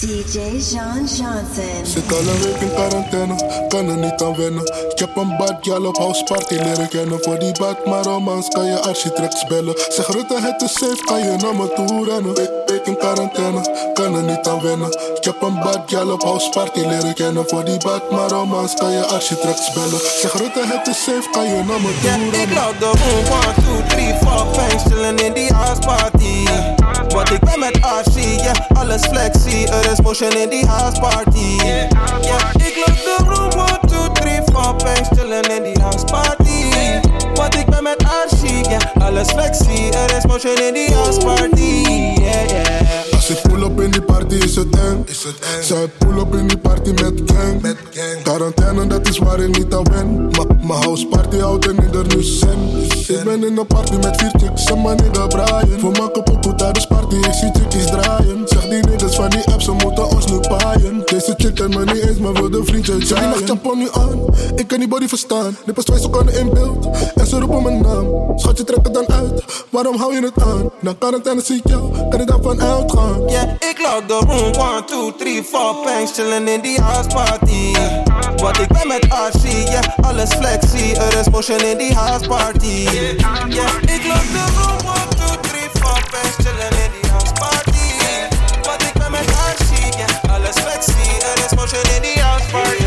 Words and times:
DJ 0.00 0.60
Sean 0.60 1.04
Johnson. 1.06 1.84
Zit 1.84 2.12
al 2.12 2.18
een 2.18 2.40
week 2.42 2.60
in 2.60 2.74
quarantaine, 2.74 3.66
kan 3.68 3.88
er 3.88 3.96
niet 3.96 4.22
aan 4.22 4.36
wennen. 4.36 4.62
Ik 4.92 4.98
heb 4.98 5.16
een 5.16 5.36
bad 5.36 5.56
gal 5.60 5.84
op 5.86 5.96
house 5.96 6.24
party 6.24 6.54
leren 6.54 6.88
kennen. 6.88 7.18
Voor 7.22 7.38
die 7.38 7.52
bad 7.58 7.86
maar 7.86 8.02
romans 8.04 8.48
kan 8.48 8.64
je 8.64 8.80
architects 8.80 9.46
bellen. 9.46 9.74
Zeg 9.88 10.06
Rutte, 10.06 10.40
het 10.40 10.62
is 10.62 10.72
safe, 10.72 11.04
kan 11.04 11.18
je 11.18 11.36
naar 11.36 11.56
me 11.56 11.72
toe 11.74 12.04
rennen. 12.04 12.34
Week, 12.34 12.50
week 12.66 12.86
in 12.86 12.96
quarantaine, 12.96 13.90
kan 13.94 14.14
er 14.14 14.22
niet 14.22 14.46
aan 14.46 14.62
wennen. 14.62 14.88
Ik 15.16 15.24
heb 15.24 15.42
een 15.42 15.54
bad 15.54 15.82
gal 15.86 16.10
op 16.12 16.22
house 16.22 16.48
party 16.50 16.80
leren 16.80 17.14
kennen. 17.14 17.48
Voor 17.48 17.64
die 17.64 17.78
bad 17.78 18.10
maar 18.10 18.28
romans 18.30 18.74
kan 18.74 18.90
je 18.90 19.04
architects 19.04 19.72
bellen. 19.72 20.00
Zeg 20.20 20.32
Rutte, 20.32 20.62
het 20.66 20.86
is 20.86 21.02
safe, 21.02 21.28
kan 21.30 21.44
je 21.44 21.62
naar 21.66 21.80
me 21.80 21.94
toe 22.00 22.10
Yeah, 22.10 22.26
ik 22.26 22.34
rennen. 22.34 22.54
loop 22.54 22.78
de 22.78 22.90
room, 23.00 23.40
1, 23.42 23.86
2, 23.88 24.04
3, 24.04 24.14
4, 24.14 24.46
5, 24.52 24.82
chillen 24.82 25.16
in 25.16 25.32
die 25.32 25.52
house 25.52 25.80
party. 25.80 26.45
Want 27.16 27.30
ik 27.30 27.40
ben 27.40 27.58
met 27.58 27.76
RC, 27.76 28.14
yeah, 28.14 28.54
alles 28.74 29.00
flexie, 29.00 29.68
er 29.68 29.90
is 29.92 30.00
motion 30.00 30.30
in 30.30 30.48
die 30.48 30.66
house 30.66 31.00
party. 31.00 31.56
Yeah, 31.64 31.90
ik 32.54 32.84
loop 32.86 32.96
de 33.04 33.16
room, 33.28 33.50
1, 33.50 33.78
2, 33.86 34.12
3, 34.12 34.40
4, 34.44 34.74
5, 34.76 35.08
chillen 35.16 35.42
in 35.56 35.62
die 35.62 35.82
house 35.82 36.04
party. 36.04 36.70
Want 37.34 37.54
ik 37.54 37.66
ben 37.66 37.82
met 37.82 38.02
RC, 38.02 38.66
yeah, 38.66 38.80
alles 38.98 39.28
flexie, 39.28 39.92
er 39.92 40.16
is 40.16 40.26
motion 40.26 40.56
in 40.56 40.74
die 40.74 40.94
house 40.94 41.20
party. 41.20 41.84
Yeah, 42.20 42.48
yeah. 42.48 43.20
Ik 43.56 43.62
pull 43.62 43.70
up 43.70 43.80
in 43.80 43.90
die 43.90 44.02
party 44.02 44.34
is 44.34 44.56
het 44.56 44.76
eng. 44.76 45.02
Is 45.06 45.24
het 45.24 45.34
eng. 45.40 45.62
Zij 45.62 45.88
pull 45.98 46.18
up 46.18 46.34
in 46.34 46.46
die 46.46 46.58
party 46.58 46.90
met 46.90 47.12
gang. 47.24 47.62
Met 47.62 47.76
gang. 47.90 48.22
Quarantaine, 48.22 48.86
dat 48.86 49.08
is 49.08 49.18
waar 49.18 49.40
ik 49.40 49.58
niet 49.58 49.74
aan 49.74 49.82
ben. 49.82 50.26
Ma- 50.26 50.54
Mijn 50.66 50.82
house 50.82 51.06
party 51.06 51.38
houdt 51.38 51.66
en 51.68 51.76
ieder 51.84 52.16
nu 52.16 52.22
cent. 52.22 53.08
Ik 53.08 53.24
ben 53.24 53.44
in 53.44 53.56
een 53.58 53.66
party 53.66 53.94
met 53.94 54.16
vier 54.16 54.30
chicks 54.38 54.64
en 54.64 54.82
mijn 54.82 54.96
nigga 54.96 55.26
Brian. 55.26 55.78
Voor 55.80 55.90
maken 55.90 56.22
pokoe 56.22 56.54
tijdens 56.54 56.86
party, 56.86 57.14
ik 57.16 57.32
zie 57.32 57.50
chickies 57.52 57.84
draaien. 57.86 58.42
Zeg 58.48 58.62
die 58.68 58.86
niggas 58.86 59.16
van 59.16 59.30
die 59.30 59.44
apps, 59.44 59.64
ze 59.64 59.70
moeten 59.72 60.08
ons 60.10 60.26
nu 60.26 60.38
paaien. 60.40 61.02
Deze 61.04 61.34
chick 61.36 61.54
ken 61.54 61.68
me 61.70 61.84
niet 61.84 62.02
eens, 62.08 62.18
maar 62.18 62.32
wil 62.32 62.50
de 62.50 62.64
vriendje 62.64 62.92
Zet 63.06 63.18
die 63.18 63.26
nacht 63.26 63.46
Japon 63.48 63.78
nu 63.78 63.88
aan, 63.92 64.24
ik 64.54 64.68
kan 64.68 64.78
die 64.78 64.88
body 64.88 65.06
verstaan. 65.08 65.56
Dit 65.64 65.74
pas 65.74 65.84
twee 65.84 65.98
seconden 66.00 66.34
in 66.38 66.50
beeld, 66.54 66.88
en 67.14 67.26
ze 67.26 67.38
roepen 67.38 67.62
mijn 67.62 67.80
naam. 67.82 68.06
Schat 68.38 68.58
je 68.58 68.64
trek 68.64 68.78
het 68.82 68.94
dan 68.94 69.06
uit, 69.08 69.44
waarom 69.70 69.96
hou 69.96 70.14
je 70.14 70.20
het 70.22 70.42
aan? 70.44 70.70
Na 70.80 70.94
quarantaine 70.98 71.42
zie 71.44 71.56
ik 71.56 71.68
jou, 71.68 72.08
kan 72.10 72.20
ik 72.20 72.26
daarvan 72.26 72.60
uitgaan? 72.62 73.22
Yeah, 73.28 73.45
ik 73.70 73.78
loop 73.78 74.08
de 74.08 74.18
room 74.26 74.52
1, 74.74 74.84
2, 74.86 75.14
3, 75.16 75.42
4, 75.44 75.74
bangs 75.84 76.12
chillen 76.12 76.48
in 76.48 76.60
die 76.60 76.80
house 76.80 77.08
party. 77.08 77.74
Want 78.36 78.58
ik 78.58 78.68
ben 78.68 78.88
met 78.88 79.04
RC, 79.04 79.42
yeah, 79.68 79.82
alles 80.00 80.30
flexie, 80.34 80.96
er 80.96 81.18
is 81.18 81.28
motion 81.28 81.60
in 81.60 81.78
die 81.78 81.94
house 81.94 82.28
party. 82.28 82.88
Yeah, 83.48 83.94
ik 83.94 84.04
loop 84.06 84.26
de 84.36 84.44
room 84.56 84.94
1, 84.94 85.08
2, 85.08 85.40
3, 85.40 85.60
4, 85.72 85.82
bangs 86.12 86.36
chillen 86.36 86.70
in 86.84 86.90
die 87.00 87.10
house 87.10 87.32
party. 87.32 87.88
Want 88.62 88.82
ik 88.82 88.92
ben 88.92 89.10
met 89.10 89.26
RC, 89.26 89.94
yeah, 89.96 90.34
alles 90.34 90.56
flexie, 90.56 91.12
er 91.30 91.44
is 91.44 91.54
motion 91.54 91.94
in 91.96 92.02
die 92.02 92.22
house 92.22 92.50
party. 92.50 92.84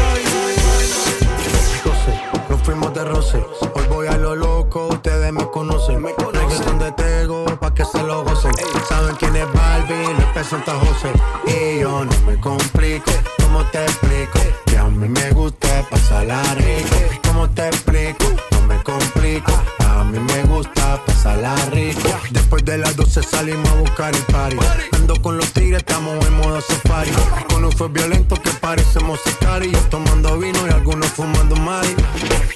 12, 1.83 2.49
nos 2.49 2.61
fuimos 2.61 2.93
de 2.93 3.03
roce. 3.03 3.45
Hoy 3.73 3.87
voy 3.89 4.07
a 4.07 4.17
lo 4.17 4.35
loco, 4.35 4.87
ustedes 4.87 5.31
me 5.31 5.49
conocen. 5.49 6.05
Reggaeton 6.31 6.77
de 6.79 6.91
Tego, 6.95 7.38
que 7.79 7.85
se 7.85 8.03
lo 8.03 8.25
gocen. 8.25 8.51
Saben 8.89 9.15
quién 9.15 9.35
es 9.37 9.53
Barbie, 9.53 10.13
les 10.17 10.25
presenta 10.33 10.73
José. 10.73 11.13
Y 11.47 11.79
yo 11.79 12.03
no 12.03 12.11
me 12.27 12.37
complico, 12.37 13.11
¿cómo 13.41 13.63
te 13.71 13.81
explico? 13.85 14.39
Que 14.65 14.77
a 14.77 14.83
mí 14.83 15.07
me 15.07 15.29
gusta 15.31 15.85
pasarla 15.89 16.43
rico. 16.55 16.97
¿Cómo 17.25 17.49
te 17.49 17.67
explico? 17.67 18.25
No 18.51 18.61
me 18.63 18.83
complico. 18.83 19.53
A 20.09 20.11
mí 20.11 20.17
me 20.21 20.43
gusta 20.45 20.99
pasarla 21.05 21.55
rico. 21.71 22.09
Después 22.31 22.65
de 22.65 22.79
las 22.79 22.95
12 22.95 23.21
salimos 23.21 23.69
a 23.69 23.75
buscar 23.75 24.15
el 24.15 24.23
party. 24.23 24.57
Ando 24.93 25.21
con 25.21 25.37
los 25.37 25.53
tigres, 25.53 25.77
estamos 25.77 26.25
en 26.25 26.33
modo 26.33 26.59
safari. 26.61 27.11
Con 27.47 27.63
un 27.63 27.71
fue 27.71 27.89
violento 27.89 28.35
que 28.41 28.49
parecemos 28.59 29.19
sicarios. 29.23 29.87
Tomando 29.91 30.39
vino 30.39 30.65
y 30.65 30.71
algunos 30.71 31.09
fumando 31.09 31.55
mari. 31.57 31.95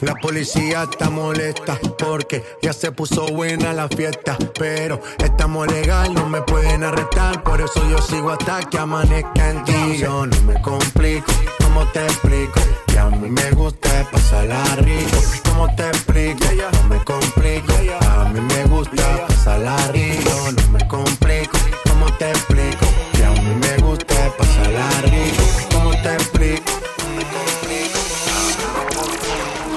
La 0.02 0.16
policía 0.16 0.88
está 0.90 1.12
molesta 1.12 1.78
porque 2.00 2.44
ya 2.64 2.74
se 2.74 2.91
puso 2.91 3.28
buena 3.28 3.72
la 3.72 3.88
fiesta. 3.88 4.35
Pero 4.58 5.00
estamos 5.20 5.68
legal, 5.68 6.12
no 6.12 6.28
me 6.28 6.41
pueden 6.41 6.84
arrestar. 6.84 7.44
Por 7.44 7.62
eso 7.62 7.88
yo 7.88 8.00
sigo 8.00 8.31
hasta 8.31 8.62
que 8.62 8.80
amanezca 8.80 9.52
en 9.52 9.64
ti. 9.64 9.97
Yo 10.00 10.25
no 10.25 10.41
me 10.41 10.59
complico, 10.59 11.31
¿cómo 11.73 11.88
te 11.88 12.06
explico? 12.06 12.59
Que 12.88 13.00
a 13.00 13.09
mí 13.09 13.29
me 13.29 13.51
gusta 13.51 13.89
pasarla 14.11 14.63
rico. 14.78 15.17
¿Cómo 15.50 15.75
te 15.75 15.88
explico? 15.88 16.45
No 16.72 16.84
me 16.88 17.03
complico. 17.03 17.73
A 18.09 18.25
mí 18.29 18.39
me 18.39 18.63
gusta 18.66 19.28
pasarla 19.28 19.75
rico. 19.91 20.51
No 20.51 20.67
me 20.69 20.88
complico. 20.88 21.57
¿Cómo 21.89 22.06
te 22.17 22.29
explico? 22.29 22.85
Que 23.13 23.25
a 23.25 23.31
mí 23.31 23.56
me 23.56 23.78
gusta 23.78 24.16
pasarla 24.38 24.88
rico. 25.06 25.44
¿Cómo 25.72 25.91
te 25.91 26.13
explico? 26.13 26.72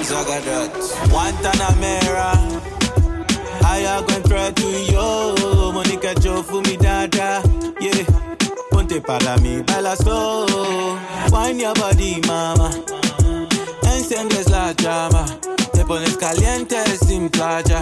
Zagadot, 0.04 1.10
Guantanamera. 1.10 2.32
Para 9.06 9.36
mí, 9.38 9.62
baila 9.62 9.96
slow. 9.96 10.46
Wine 11.30 11.60
your 11.60 11.74
body, 11.74 12.20
mama. 12.26 12.70
Enciendes 13.82 14.50
la 14.50 14.72
llama. 14.72 15.24
Te 15.72 15.84
pones 15.84 16.16
caliente 16.16 16.76
sin 17.06 17.30
playa. 17.30 17.80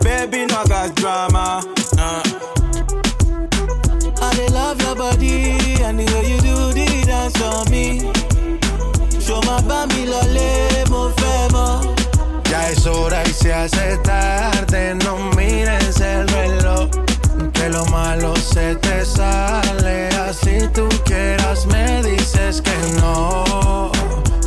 Baby, 0.00 0.46
no 0.46 0.56
hagas 0.58 0.94
drama. 0.94 1.60
Uh. 1.98 2.22
I 4.20 4.46
love 4.52 4.80
your 4.82 4.94
body 4.94 5.56
and 5.82 5.98
the 5.98 6.04
way 6.12 6.30
you 6.30 6.38
do 6.38 6.72
the 6.72 7.04
dance 7.06 7.40
on 7.42 7.70
me. 7.70 8.00
Show 9.20 9.40
my 9.42 9.60
bami 9.62 10.06
lole, 10.06 10.84
mo 10.90 11.10
fẹ́ 11.16 11.48
mọ̀. 11.52 11.94
Ya 12.50 12.70
es 12.70 12.86
hora 12.86 13.22
y 13.24 13.32
se 13.32 13.52
hace 13.52 13.98
tarde, 14.04 14.94
no 15.04 15.16
mires 15.36 16.00
el 16.00 16.28
reloj. 16.28 16.88
Que 17.64 17.70
lo 17.70 17.86
malo 17.86 18.36
se 18.36 18.74
te 18.76 19.06
sale, 19.06 20.08
así 20.28 20.68
tú 20.74 20.86
quieras 21.06 21.64
me 21.64 22.02
dices 22.02 22.60
que 22.60 22.76
no. 23.00 23.90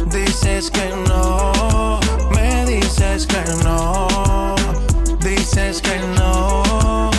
Dices 0.05 0.69
que 0.69 0.87
no, 1.09 1.99
me 2.35 2.63
dices 2.67 3.25
que 3.25 3.41
no. 3.63 4.53
Dices 5.19 5.81
que 5.81 5.97
no. 6.15 7.09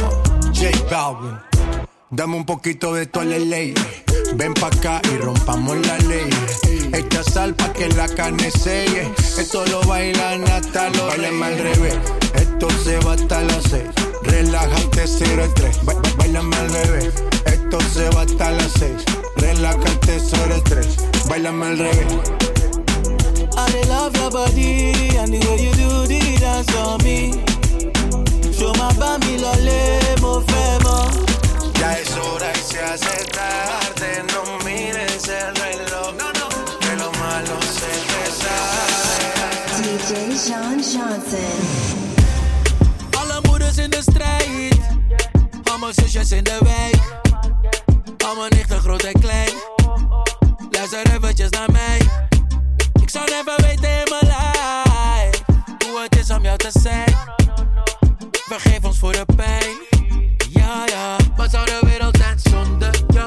J 0.55 0.71
Balvin. 0.89 1.37
Dame 2.11 2.37
un 2.37 2.47
poquito 2.47 2.95
de 2.95 3.07
tu 3.07 3.21
ley. 3.23 3.75
Ven 4.37 4.55
pa' 4.55 4.69
acá 4.69 5.03
y 5.13 5.17
rompamos 5.17 5.85
la 5.85 5.99
ley. 6.07 6.31
Echa 6.93 7.25
sal 7.25 7.57
pa' 7.57 7.73
que 7.73 7.89
la 7.89 8.07
carne 8.07 8.53
selle. 8.53 9.13
Esto 9.37 9.67
lo 9.67 9.81
bailan 9.83 10.45
hasta 10.45 10.91
los 10.91 11.09
Bailan 11.09 11.43
al 11.43 11.59
revés. 11.59 11.97
Esto 12.61 12.83
se 12.83 12.99
va 13.07 13.13
hasta 13.13 13.41
las 13.43 13.63
seis. 13.71 13.89
Relájate, 14.23 15.07
cero 15.07 15.45
el 15.45 15.55
tres. 15.55 15.79
Ba- 15.85 15.95
ba- 15.95 16.11
Bailame 16.17 16.57
al 16.57 16.69
revés. 16.73 17.15
Esto 17.45 17.79
se 17.95 18.09
va 18.11 18.23
hasta 18.23 18.51
las 18.51 18.73
seis. 18.79 19.05
Relájate, 19.37 20.19
cero 20.19 20.55
el 20.57 20.63
tres. 20.65 20.97
Bailame 21.29 21.67
al 21.67 21.79
revés. 21.79 22.13
I 23.57 23.87
love 23.89 24.13
your 24.17 24.31
body 24.33 24.93
and 25.19 25.33
the 25.33 25.39
way 25.47 25.63
you 25.67 25.73
do 25.75 26.07
the 26.09 26.37
dance 26.41 26.75
on 26.77 27.01
me. 27.05 27.31
Show 28.53 28.73
my 28.75 28.93
bami 28.99 29.39
lole, 29.39 30.01
mo 30.21 30.41
fẹ́ 30.49 30.81
mọ̀. 30.83 31.79
Ya 31.79 31.93
es 32.01 32.11
hora 32.17 32.51
y 32.59 32.61
se 32.73 32.81
hace 32.83 33.25
tarde. 33.37 34.11
No 34.35 34.43
mires 34.65 35.29
el 35.29 35.55
reloj. 35.63 36.15
Que 36.81 36.93
lo 36.97 37.11
malo 37.23 37.57
se 37.79 37.93
te 38.09 38.23
sale. 38.41 39.83
DJ 39.85 40.37
Sean 40.37 40.83
Johnson. 40.83 41.68
Allemaal 45.89 46.09
zusjes 46.09 46.33
in 46.33 46.45
de 46.45 46.59
wijk. 46.63 47.21
Allemaal 48.25 48.49
nichten 48.49 48.81
groot 48.81 49.03
en 49.03 49.21
klein. 49.21 49.51
Luister 50.71 51.15
eventjes 51.15 51.51
naar 51.51 51.71
mij. 51.73 52.01
Ik 53.01 53.11
zou 53.11 53.31
never 53.31 53.63
weten 53.63 53.91
in 53.91 54.09
mijn 54.11 54.25
life. 54.25 55.43
Hoe 55.91 56.01
het 56.03 56.19
is 56.19 56.31
om 56.31 56.43
jou 56.43 56.57
te 56.57 56.71
zijn. 56.81 57.17
Vergeef 58.33 58.85
ons 58.85 58.99
voor 58.99 59.13
de 59.13 59.25
pijn. 59.37 59.77
Ja, 60.51 60.85
ja. 60.87 61.17
Wat 61.37 61.51
zou 61.51 61.67
de 61.67 61.79
wereld 61.81 62.17
zijn 62.17 62.39
zonder? 62.39 62.91
Jou, 63.09 63.18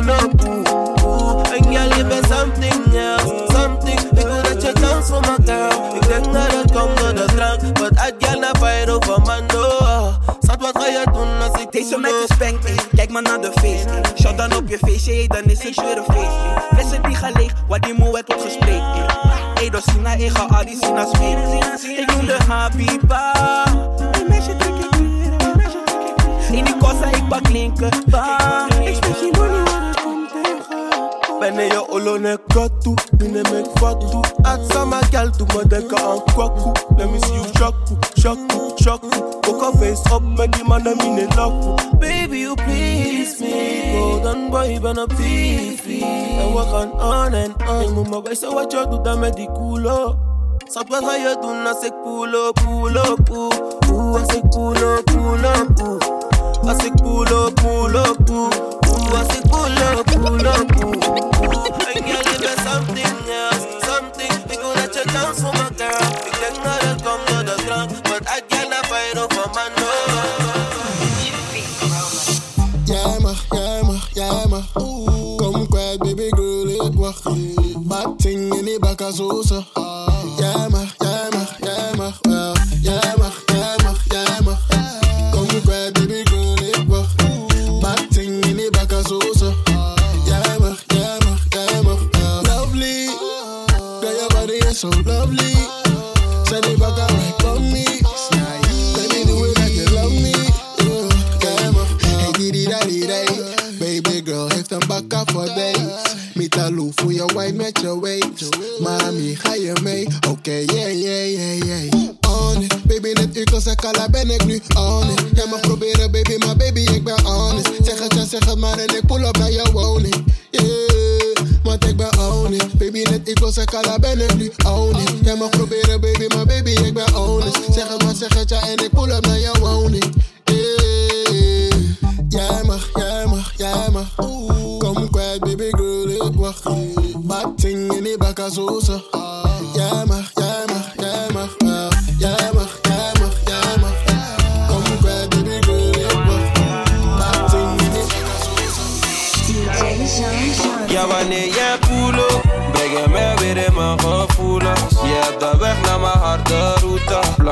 pull 0.00 0.10
up, 0.10 0.40
ooh, 0.42 1.04
ooh. 1.04 1.50
Be 2.10 2.20
something 2.28 2.94
else, 2.96 3.52
something. 3.52 4.00
Ik 4.00 4.24
wil 4.24 4.42
dat 4.42 4.62
je 4.62 4.72
dans 4.80 5.08
voor 5.08 5.20
me 5.20 5.36
girl. 5.44 5.94
Ik 5.94 6.08
denk 6.08 6.24
dat 6.32 6.52
het 6.52 6.72
komt 6.72 6.98
door 6.98 7.14
de 7.14 7.24
drank, 7.24 7.60
but 7.74 7.92
I 7.92 8.12
girl 8.18 8.40
naar 8.40 8.56
fire 8.58 8.92
over 8.92 9.20
man, 9.20 9.44
oh. 9.54 10.06
Zat 10.40 10.60
wat 10.60 10.82
ga 10.82 10.86
je 10.86 11.04
doen 11.12 11.50
als 11.50 11.60
ik 11.62 11.72
Deze 11.72 11.98
met 11.98 12.10
de 12.10 12.34
spank, 12.34 12.64
ey. 12.64 12.74
kijk 12.94 13.10
maar 13.10 13.22
naar 13.22 13.40
de 13.40 13.50
face. 13.52 13.88
ey. 13.88 14.02
Shot 14.20 14.36
dan 14.36 14.54
op 14.54 14.68
je 14.68 14.78
feestje, 14.78 15.12
ey, 15.12 15.26
dan 15.26 15.42
is 15.42 15.62
het 15.62 15.80
weer 15.80 15.96
een 15.96 16.04
feest. 16.04 16.26
ey. 16.26 16.62
Flessen 16.72 17.02
die 17.02 17.14
gaan 17.14 17.32
leeg, 17.32 17.52
wat 17.68 17.82
die 17.82 17.94
moe 17.98 18.08
wordt 18.08 18.32
gespreid. 18.32 18.82
ey. 18.82 19.62
Ey, 19.62 19.70
door 19.70 19.82
Sina, 19.92 20.12
ik 20.12 20.30
ga 20.30 20.42
al 20.56 20.64
die 20.64 20.76
Sina's 20.80 21.18
mee. 21.18 21.36
Ik 21.96 22.14
noem 22.16 22.26
de 22.26 22.36
Habiba. 22.48 23.32
Die 24.12 24.24
meisje 24.28 24.56
trek 24.56 24.74
ik 24.74 24.94
weer, 24.94 25.38
die 25.38 25.56
meisje 25.56 25.78
trek 25.84 26.00
ik 26.16 26.22
weer. 26.48 26.58
In 26.58 26.64
die 26.64 26.76
kossa, 26.76 27.06
ik 27.06 27.28
pak 27.28 27.48
linker. 27.48 27.92
Ik 28.84 28.94
speel 28.94 29.14
geen 29.14 29.59
Ben 31.40 31.54
je 31.54 31.88
olo 31.88 32.18
ne 32.18 32.38
katu, 32.46 32.94
binnen 33.16 33.42
met 33.52 33.68
fatu 33.74 34.20
At 34.42 34.60
sama 34.72 34.98
gal, 35.10 35.30
doe 35.36 35.46
me 35.56 35.66
denken 35.66 35.98
aan 35.98 36.22
kwaku 36.34 36.72
Let 36.96 37.10
me 37.10 37.20
see 37.20 37.34
you 37.34 37.44
shaku, 37.56 37.96
shaku, 38.14 38.72
shaku 38.76 39.40
al 39.62 39.72
face 39.78 40.02
op 40.12 40.22
met 40.36 40.52
die 40.52 40.64
mannen 40.64 40.96
mine 40.96 41.26
laku 41.36 41.74
Baby 41.98 42.38
you 42.40 42.54
please 42.54 43.40
me. 43.40 43.92
Golden 43.92 44.50
boy, 44.50 44.80
ben 44.80 44.98
op 44.98 45.08
TV 45.08 46.02
En 46.40 46.52
we 46.52 46.62
gaan 46.70 46.92
on 46.92 47.32
en 47.32 47.54
on. 47.68 47.82
Je 47.82 47.90
moet 47.94 48.10
me 48.10 48.22
wijzen 48.22 48.54
wat 48.54 48.72
je 48.72 48.86
doet 48.90 49.04
dan 49.04 49.18
met 49.18 49.36
die 49.36 49.48
culo 49.52 50.16
Zat 50.66 50.88
wat 50.88 51.04
ga 51.04 51.14
je 51.16 51.36
doen 51.40 51.66
als 51.66 51.84
ik 51.84 51.92
pull 52.02 52.34
up, 52.34 52.60
pull 52.64 52.96
up, 52.96 53.30
oeh 53.30 53.50
Oeh, 53.92 54.20
als 54.20 54.34
ik 54.34 54.50
pull 54.50 54.76
up, 54.76 55.04
pull 55.04 55.44
up, 57.94 58.30
oeh 58.30 58.79
Pull 59.10 59.76
up, 59.76 60.06
oeh 60.16 60.94
Oeh, 61.42 61.66
en 61.94 62.02
girl, 62.06 62.24
je 62.30 62.36
bent 62.40 62.60
something 62.68 63.16
something 63.88 64.32
wil 64.60 64.74
dat 64.74 64.94
je 64.94 65.02
dans 65.12 65.40
voor 65.40 65.52
me, 65.52 65.66
girl 65.76 66.00
Ik 66.24 66.36
denk 66.40 66.64
dat 66.64 66.80
het 66.82 67.02
komt 67.02 67.26
door 67.28 67.44
de 67.44 67.62
drank 67.66 67.90
Want 67.90 68.20
ik 68.20 68.44
girl 68.48 68.68
naar 68.68 68.84
fire 68.84 69.24
over 69.24 69.50
man, 69.54 69.72
Jij 72.84 73.18
mag, 73.20 73.44
jij 73.50 73.82
mag, 73.82 74.08
jij 74.12 74.46
mag. 74.48 74.72
Kom 75.36 75.68
kwijt, 75.68 75.98
baby 75.98 76.28
girl, 76.28 76.86
ik 76.86 76.98
wacht. 76.98 77.22
Batting 77.78 78.54
in 78.54 78.64
die 78.64 78.78
bakkazozen. 78.78 79.66
Jij 79.74 79.84
mag, 80.06 80.19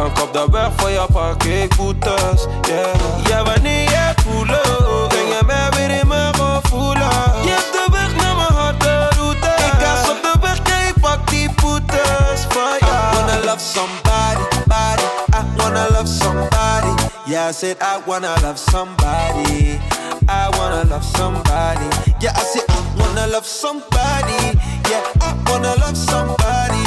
route. 0.08 0.20
Blank 0.20 0.20
op 0.20 0.32
de 0.32 0.46
weg 0.50 0.70
voor 0.76 0.90
je 0.90 1.06
pak 1.12 1.43
ik 1.43 1.76
boetes. 1.76 2.46
Yeah. 2.69 3.26
Ja, 3.28 3.44
wanneer 3.44 4.14
pull 4.25 4.50
up, 4.50 5.08
breng 5.08 5.28
je 5.28 5.40
mij 5.46 5.70
weer 5.70 6.00
in 6.00 6.08
mijn 6.08 6.34
gevoelens. 6.34 7.44
Je 7.44 7.50
hebt 7.50 7.72
de 7.72 7.87
weg 7.90 8.16
naar 8.16 8.37
mijn 8.37 8.52
harde 8.52 9.08
route. 9.16 9.49
Ik 9.49 9.72
gas 9.84 10.10
op 10.10 10.22
de 10.22 10.38
weg, 10.40 10.58
ja, 10.64 10.88
ik 10.88 11.00
pak 11.00 11.31
die 11.31 11.50
boetes 11.55 12.46
van 12.49 12.76
jou. 12.78 12.93
I 12.93 13.16
wanna 13.16 13.44
love 13.44 13.60
somebody, 13.60 14.44
body. 14.66 15.06
I 15.32 15.43
wanna 15.56 15.87
love 15.90 16.08
somebody. 16.08 17.06
Yeah, 17.25 17.49
I 17.49 17.52
said 17.52 17.76
I 17.81 18.00
wanna 18.06 18.34
love 18.43 18.58
somebody. 18.70 19.78
I 20.26 20.49
wanna 20.56 20.84
love 20.84 21.04
somebody. 21.16 21.88
Yeah, 22.19 22.32
I 22.37 22.44
said 22.52 22.64
I 22.69 22.81
wanna 22.99 23.26
love 23.26 23.46
somebody. 23.46 24.58
Yeah, 24.88 25.02
I 25.20 25.34
wanna 25.46 25.75
love 25.76 25.96
somebody. 25.96 26.77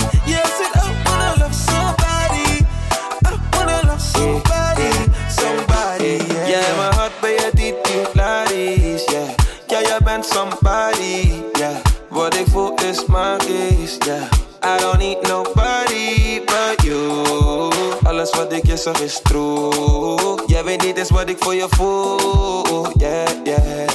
Yeah, 6.18 6.48
yeah 6.48 6.78
mijn 6.78 6.94
hart 6.94 7.19
ben 7.22 7.30
je 7.31 7.50
die 7.54 7.81
tien 7.81 8.06
ladies. 8.13 9.06
Yeah, 9.06 9.30
ja, 9.68 9.81
jij 9.81 9.98
bent 10.04 10.25
somebody. 10.25 11.32
Yeah, 11.53 11.75
wat 12.08 12.36
ik 12.36 12.46
voel 12.51 12.74
is 12.89 13.06
magisch. 13.06 13.98
Yeah, 14.06 14.24
I 14.63 14.82
don't 14.82 14.98
need 14.98 15.22
nobody 15.27 16.41
but 16.46 16.82
you. 16.84 17.72
Alles 18.03 18.30
wat 18.30 18.51
ik 18.53 18.65
je 18.68 18.77
zeg 18.77 19.00
is 19.01 19.20
true. 19.24 20.39
Jij 20.46 20.63
weet 20.63 20.84
niet 20.84 20.98
eens 20.98 21.10
wat 21.10 21.30
ik 21.30 21.38
voor 21.39 21.56
je 21.56 21.68
voel. 21.70 22.88
Yeah, 22.98 23.30
yeah. 23.44 23.89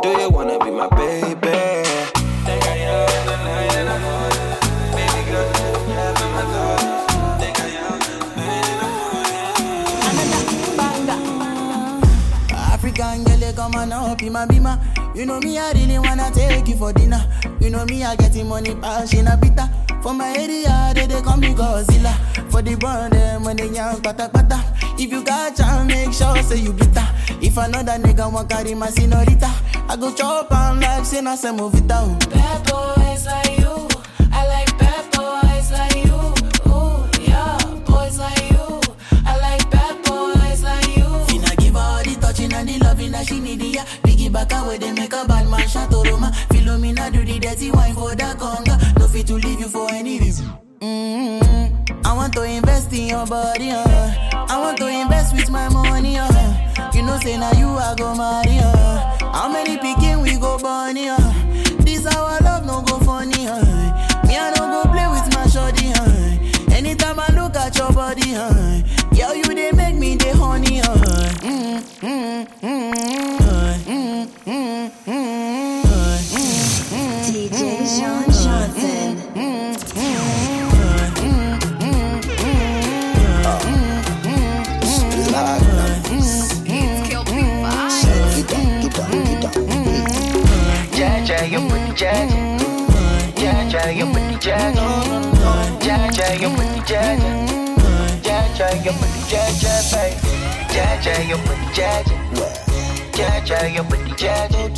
Do 0.00 0.08
you 0.10 0.30
wanna 0.30 0.49
You 15.20 15.26
know 15.26 15.38
me, 15.38 15.58
I 15.58 15.72
really 15.72 15.98
wanna 15.98 16.30
take 16.30 16.66
you 16.66 16.76
for 16.76 16.94
dinner. 16.94 17.22
You 17.60 17.68
know 17.68 17.84
me, 17.84 18.02
I 18.02 18.16
getting 18.16 18.48
money, 18.48 18.74
pass 18.74 19.12
in 19.12 19.26
a 19.26 19.36
bitter. 19.36 19.68
For 20.02 20.14
my 20.14 20.30
area, 20.34 20.92
they, 20.94 21.04
they 21.06 21.20
call 21.20 21.36
me 21.36 21.48
Godzilla. 21.48 22.14
For 22.50 22.62
the 22.62 22.74
brand, 22.76 23.12
eh, 23.12 23.18
them 23.18 23.44
when 23.44 23.56
they 23.58 23.68
young, 23.68 24.00
pata 24.00 24.30
pata. 24.32 24.64
If 24.98 25.12
you 25.12 25.22
got 25.22 25.54
chance, 25.56 25.92
make 25.92 26.14
sure 26.14 26.42
say 26.42 26.56
you 26.62 26.72
glitter. 26.72 27.06
If 27.42 27.58
another 27.58 27.98
nigga 28.02 28.32
want 28.32 28.48
carry 28.48 28.74
my 28.74 28.88
senorita, 28.88 29.50
I 29.90 29.96
go 30.00 30.10
chop 30.14 30.50
am 30.52 30.80
like 30.80 31.04
say 31.04 31.20
na 31.20 31.34
se 31.34 31.48
movita. 31.48 32.16
oh. 32.72 32.99
Back 44.30 44.52
away, 44.52 44.78
they 44.78 44.92
make 44.92 45.12
a 45.12 45.24
bad 45.26 45.48
man 45.48 45.68
shot 45.68 45.92
Roma. 45.92 46.30
Philomena 46.50 47.12
do 47.12 47.24
the 47.24 47.38
dirty 47.38 47.70
wine 47.70 47.94
for 47.94 48.14
the 48.14 48.34
conga. 48.38 48.98
No 48.98 49.06
fit 49.08 49.26
to 49.28 49.34
leave 49.34 49.60
you 49.60 49.68
for 49.68 49.90
any 49.92 50.18
reason. 50.18 50.46
Mm-hmm. 50.80 52.06
I 52.06 52.12
want 52.14 52.32
to 52.34 52.42
invest 52.42 52.92
in 52.92 53.08
your 53.08 53.26
body, 53.26 53.70
uh. 53.70 54.14
I 54.48 54.58
want 54.60 54.78
to 54.78 54.88
invest 54.88 55.34
with 55.34 55.50
my 55.50 55.68
money, 55.68 56.16
uh. 56.18 56.90
You 56.92 57.02
know, 57.02 57.18
say 57.18 57.36
now 57.38 57.52
you 57.52 57.68
I 57.68 57.94
go 57.96 58.14
marry, 58.14 58.58
uh. 58.58 59.32
How 59.32 59.48
many 59.52 59.76
picking 59.78 60.20
we 60.22 60.36
go 60.38 60.58
bunny, 60.58 61.08
uh. 61.08 61.18
This 61.80 62.06
our 62.06 62.38
love 62.40 62.64
no 62.66 62.82
go 62.82 62.98
funny, 63.00 63.46
uh. 63.46 64.26
Me 64.26 64.36
I 64.38 64.50
no 64.56 64.82
go 64.82 64.90
play 64.90 65.08
with 65.08 65.34
my 65.34 65.46
shorty, 65.46 65.92
uh. 65.94 66.74
Anytime 66.74 67.20
I 67.20 67.28
look 67.34 67.56
at 67.56 67.76
your 67.76 67.92
body, 67.92 68.34
uh. 68.34 68.82
Girl, 69.14 69.34
you 69.34 69.42
they 69.44 69.72
make 69.72 69.96
me 69.96 70.16
the 70.16 70.34
honey, 70.36 70.80
uh. 70.80 70.84
Mm, 71.42 71.82
mm, 72.00 72.46
DJ 77.30 77.84
Jean 77.98 78.24
Jeansen. 78.32 79.20
You 91.50 91.58
pretty 94.08 94.08
pretty 94.08 94.38
JJ. 94.38 94.80
JJ, 100.62 101.28
you 101.28 101.28
you 101.28 101.36
pretty 101.38 101.38
pretty 101.38 101.66
JJ. 101.74 102.69
Jaja, 103.20 103.74
your 103.74 103.84
booty 103.84 104.12
jaja. 104.12 104.68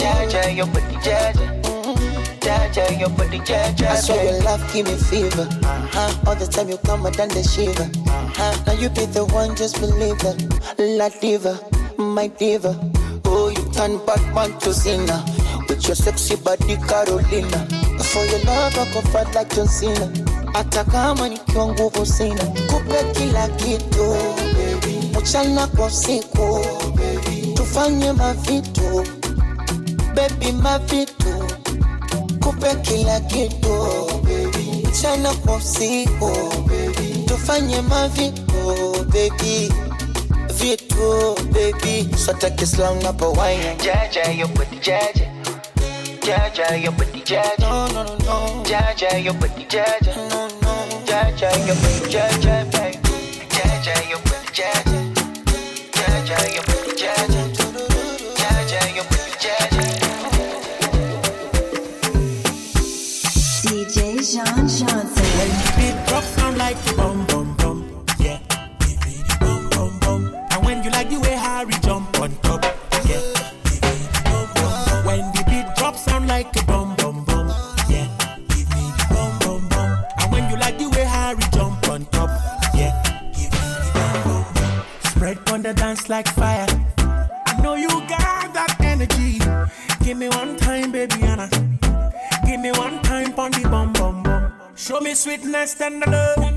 Jaja, 0.00 0.56
your 0.56 0.66
booty 0.66 0.96
jaja. 1.04 1.46
Jaja, 2.40 2.98
your 3.00 3.10
booty 3.10 3.38
jaja. 3.40 3.86
I 3.88 3.96
saw 3.96 4.20
your 4.22 4.40
love 4.42 4.62
give 4.72 4.86
me 4.86 4.94
fever. 4.96 5.46
Uh-huh. 5.62 6.28
All 6.30 6.34
the 6.36 6.46
time 6.46 6.68
you 6.70 6.78
come, 6.78 7.06
I 7.06 7.10
done 7.10 7.28
the 7.28 7.42
shiver. 7.42 7.82
Uh-huh. 8.10 8.64
Now 8.66 8.72
you 8.72 8.88
be 8.88 9.04
the 9.06 9.24
one, 9.26 9.54
just 9.56 9.78
believe 9.80 10.16
it. 10.24 10.78
La 10.78 11.08
diva, 11.20 11.58
my 11.98 12.28
diva. 12.28 12.72
Oh, 13.26 13.48
you 13.48 13.62
turn 13.72 13.98
Batman 14.06 14.58
to 14.60 14.72
Cena 14.72 15.22
with 15.68 15.86
your 15.86 15.94
sexy 15.96 16.36
body, 16.36 16.76
Carolina. 16.88 17.66
For 18.10 18.24
your 18.24 18.40
love, 18.44 18.78
I 18.78 18.90
go 18.94 19.00
fight 19.12 19.34
like 19.34 19.54
John 19.54 19.68
Cena. 19.68 20.10
Hata 20.54 20.84
kama 20.84 21.28
nikiwa 21.28 21.66
nguvu 21.68 22.06
sina, 22.06 22.44
kupe 22.44 23.04
kila 23.14 23.48
kitu 23.48 24.16
mchana 25.20 25.66
kwa 25.66 25.86
usiku, 25.86 26.66
tufanye 27.80 28.12
mavitu 28.12 29.04
baby, 30.14 30.52
mavitu 30.52 31.48
kupe 32.44 32.74
kila 32.82 33.20
kitu. 33.20 34.06
Mchana 34.88 35.34
kwa 35.34 35.56
usiku, 35.56 36.30
tufanye 37.26 37.80
mavitu 37.80 38.52
baby. 39.12 39.72
Vitu 40.54 41.34
baby, 41.52 42.08
sote 42.24 42.50
kislang 42.50 43.02
na 43.02 43.12
pawaina 43.12 43.74
Jaja, 43.74 44.30
your 44.32 44.48
booty 44.48 44.76
jaja. 44.76 45.30
Jaja, 46.26 46.76
your 46.76 46.92
booty 46.92 47.20
jaja. 47.24 47.56
no 47.60 47.88
no 47.88 48.04
no 48.04 48.16
no. 48.26 48.62
Jaja, 48.64 49.18
your 49.24 49.34
booty 49.34 49.64
jaja. 49.64 50.14
no 50.16 50.48
no. 50.62 50.74
Jaja, 51.06 51.50
your 51.66 51.76
booty 51.76 52.10
jaja, 52.12 52.64
baby. 52.72 52.98
Jaja, 53.48 54.10
your 54.10 54.20
booty 54.20 54.52
jaja. 54.52 55.00
Jaja, 55.92 56.54
your 56.54 56.64
booty 56.64 56.79
like 86.10 86.26
fire. 86.26 86.66
I 86.98 87.60
know 87.62 87.74
you 87.76 87.88
got 87.88 88.52
that 88.52 88.76
energy. 88.80 89.38
Give 90.04 90.18
me 90.18 90.28
one 90.28 90.56
time, 90.56 90.90
baby 90.90 91.22
Anna. 91.22 91.48
Give 92.44 92.60
me 92.60 92.72
one 92.72 93.00
time 93.02 93.32
on 93.38 93.52
the 93.52 93.68
bum 93.70 93.92
bum 93.92 94.24
bum. 94.24 94.52
Show 94.74 94.98
me 94.98 95.14
sweetness 95.14 95.80
and 95.80 96.00
love. 96.04 96.49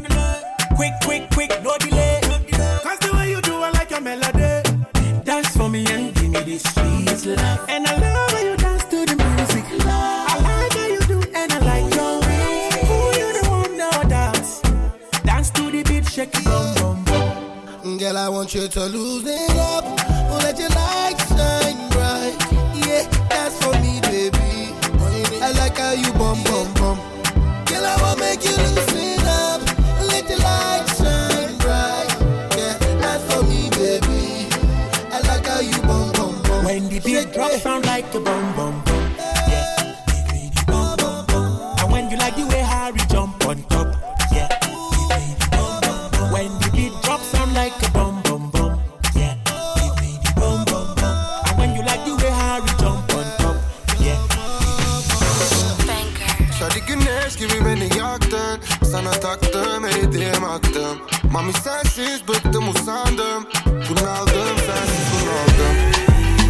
Sensiz 62.03 62.27
bıktım 62.27 62.69
usandım. 62.69 63.47
Bunaldım 63.65 64.57
sensiz 64.57 65.07
bunaldım. 65.13 65.75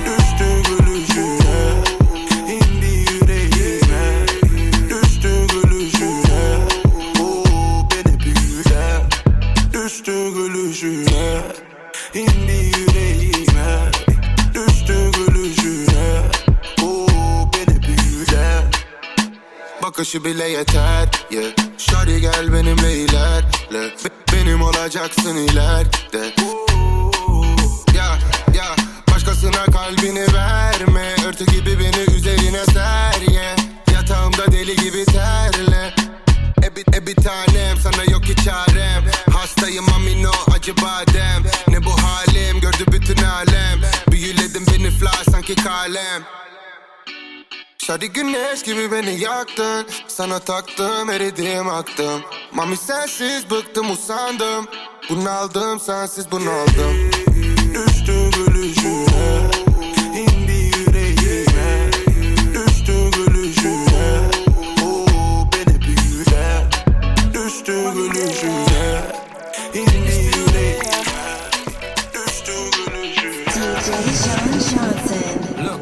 Düştü 0.06 0.64
gülüşüne 0.70 1.74
indi 2.54 3.14
yüreğime. 3.14 4.26
Düştü 4.90 5.48
gülüşüne 5.48 6.58
Oo 7.20 7.90
beni 7.92 8.20
büyüle. 8.20 9.02
Düştü 9.74 10.34
gülüşüne 10.34 11.42
indi 12.14 12.72
yüreğime. 12.78 13.92
Düştü 14.54 15.12
gülüşüne 15.12 16.22
Oo 16.84 17.52
beni 17.54 17.82
büyüle. 17.84 18.62
Bakışı 19.84 20.26
bile 20.26 20.50
yeter 20.50 21.10
yeah. 21.32 21.46
Şari 21.78 22.22
gel 22.22 22.54
benimle 22.54 22.94
ilerle 22.94 23.96
olacaksın 24.84 25.36
ileride. 25.36 26.34
Ya 27.98 28.20
ya 28.56 28.76
Başkasına 29.14 29.66
kalbini 29.66 30.34
verme. 30.34 31.16
Örtü 31.28 31.46
gibi 31.46 31.80
beni 31.80 32.16
üzerine 32.18 32.66
ser 32.66 33.34
yeah. 33.34 33.58
Yatağımda 33.94 34.52
deli 34.52 34.76
gibi 34.76 35.06
terle. 35.06 35.96
E 36.64 36.76
bir, 36.76 36.98
e 36.98 37.08
bir 37.08 37.16
tanem 37.16 37.78
sana 37.84 38.04
yok 38.12 38.24
ki 38.24 38.36
çarem. 38.36 39.04
Hastayım 39.34 39.86
amino 39.96 40.32
acı 40.56 40.78
badem. 40.78 41.44
Ne 41.68 41.84
bu 41.84 41.92
halim? 41.92 42.60
Gördü 42.60 42.86
bütün 42.88 43.24
alem. 43.24 43.82
Büyüledim 44.12 44.66
beni 44.68 44.92
fly 44.92 45.32
sanki 45.32 45.56
kalem 45.56 46.43
Şadi 47.88 48.10
güneş 48.10 48.64
gibi 48.64 48.92
beni 48.92 49.20
yaktın 49.20 49.88
Sana 50.08 50.40
taktım 50.40 51.10
eridim 51.10 51.68
aktım. 51.70 52.22
Mami 52.54 52.78
sensiz 52.78 53.50
bıktım 53.50 53.92
usandım. 53.92 54.68
Bunaldım 55.10 55.80
sensiz 55.80 56.32
bunaldım 56.32 57.12
Düştü 57.74 58.30
gülüşüne 58.32 59.40
indi 60.16 60.52
yüreğime. 60.78 61.92
Düştü 62.54 63.12
gülüşüne 63.12 64.20
Oo 64.84 65.06
beni 65.54 65.82
büyüle. 65.82 66.70
Düştü 67.34 67.94
gülüşüne 67.94 69.02
indi 69.74 70.16
yüreğime. 70.38 71.04
Düştü 72.14 72.54
gülüşüne 72.78 73.76
DJ 74.06 74.16
Sean 74.16 74.54
Johnson. 74.54 75.64
Look, 75.66 75.82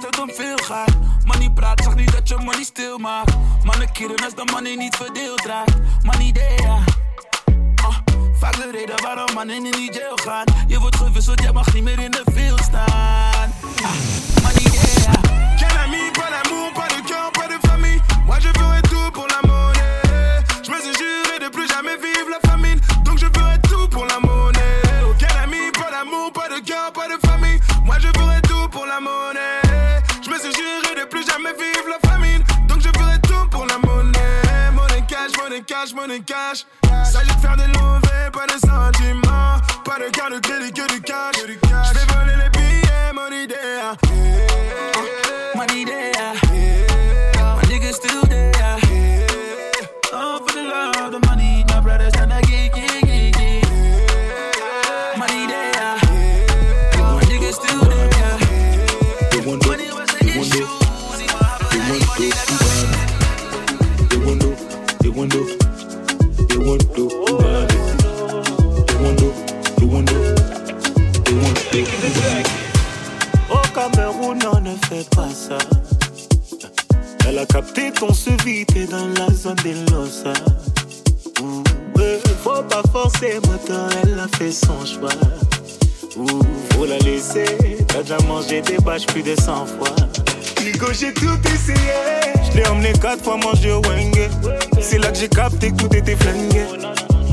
dat 0.00 0.02
het 0.02 0.20
om 0.20 0.30
veel 0.34 0.56
gaat. 0.56 0.92
Money 1.24 1.50
praat, 1.50 1.82
zeg 1.84 1.94
niet 1.94 2.12
dat 2.12 2.28
je 2.28 2.36
money 2.36 2.64
stil 2.64 2.98
maakt. 2.98 3.34
Mannen 3.64 3.88
als 4.24 4.34
de 4.34 4.50
money 4.52 4.74
niet 4.76 4.96
verdeeld 4.96 5.44
raakt. 5.44 5.74
Money 6.02 6.32
there. 6.32 6.62
Uh, 6.66 7.96
vaak 8.32 8.56
de 8.56 8.70
reden 8.72 9.02
waarom 9.02 9.34
mannen 9.34 9.64
in 9.64 9.70
die 9.70 9.92
jail 9.92 10.16
gaan. 10.16 10.44
Je 10.66 10.78
wordt 10.78 10.96
gewisseld, 10.96 11.42
jij 11.42 11.52
mag 11.52 11.74
niet 11.74 11.82
meer 11.82 11.98
in 11.98 12.10
de 12.10 12.24
field 12.32 12.60
staan. 12.60 13.52
Ah, 13.82 13.94
money. 14.42 14.62
Quel 15.56 15.78
ami, 15.84 16.10
pas 16.12 16.28
l'amour, 16.30 16.72
pas 16.72 16.88
de 16.88 17.02
cœur, 17.04 17.30
pas 17.30 17.48
de 17.48 17.58
famille. 17.68 18.00
Moi 18.26 18.40
je 18.40 18.50
la 18.52 18.83
cash, 35.84 35.94
money 35.94 36.20
cash. 36.20 36.66
S'agit 37.04 37.34
de 37.34 37.40
faire 37.40 37.56
des 37.56 37.66
louvés, 37.66 38.30
pas 38.32 38.46
de 38.46 38.58
sentiments. 38.58 39.60
Pas 39.84 39.98
de 39.98 40.10
carte 40.10 40.32
de 40.32 40.38
crédit, 40.38 40.72
que 40.72 40.94
du 40.94 41.00
cash. 41.02 41.34
J'vais 41.36 42.14
voler 42.14 42.36
les 42.42 42.50
billets, 42.50 43.12
mon 43.14 43.28
idée. 43.28 43.54
Hein. 43.82 43.96
Eh, 44.04 44.10
eh, 44.10 44.92
eh. 45.54 45.56
Mon 45.56 45.66
idée. 45.66 46.12
Hein. 46.18 46.43
Au 73.50 73.56
Cameroun, 73.74 74.38
on 74.52 74.60
ne 74.60 74.76
fait 74.88 75.08
pas 75.10 75.28
ça. 75.30 75.58
Elle 77.26 77.38
a 77.38 77.46
capté 77.46 77.90
se 78.12 78.30
vit, 78.44 78.64
t'es 78.64 78.86
dans 78.86 79.08
la 79.18 79.28
zone 79.34 79.56
des 79.64 79.74
Losa. 79.90 80.32
Ouh, 81.42 81.64
ouais, 81.96 82.20
Faut 82.44 82.62
pas 82.62 82.82
forcer, 82.92 83.40
moteur, 83.48 83.88
elle 84.04 84.20
a 84.20 84.28
fait 84.38 84.52
son 84.52 84.86
choix. 84.86 85.10
Ouh, 86.16 86.42
faut 86.72 86.84
la 86.84 86.98
laisser, 86.98 87.44
t'as 87.88 88.02
déjà 88.02 88.18
mangé 88.28 88.62
des 88.62 88.78
bâches 88.78 89.06
plus 89.06 89.22
de 89.22 89.34
100 89.34 89.66
fois. 89.66 89.96
Nico, 90.64 90.92
j'ai 90.92 91.12
tout 91.12 91.40
essayé. 91.52 91.76
Je 92.52 92.56
l'ai 92.56 92.68
emmené 92.68 92.92
quatre 92.92 93.24
fois 93.24 93.36
manger 93.36 93.72
au 93.72 93.82
Wenge. 93.82 94.30
C'est 94.80 94.98
là 94.98 95.10
que 95.10 95.18
j'ai 95.18 95.28
capté 95.28 95.72
que 95.72 95.76
tout 95.76 95.96
était 95.96 96.14
flingué. 96.14 96.66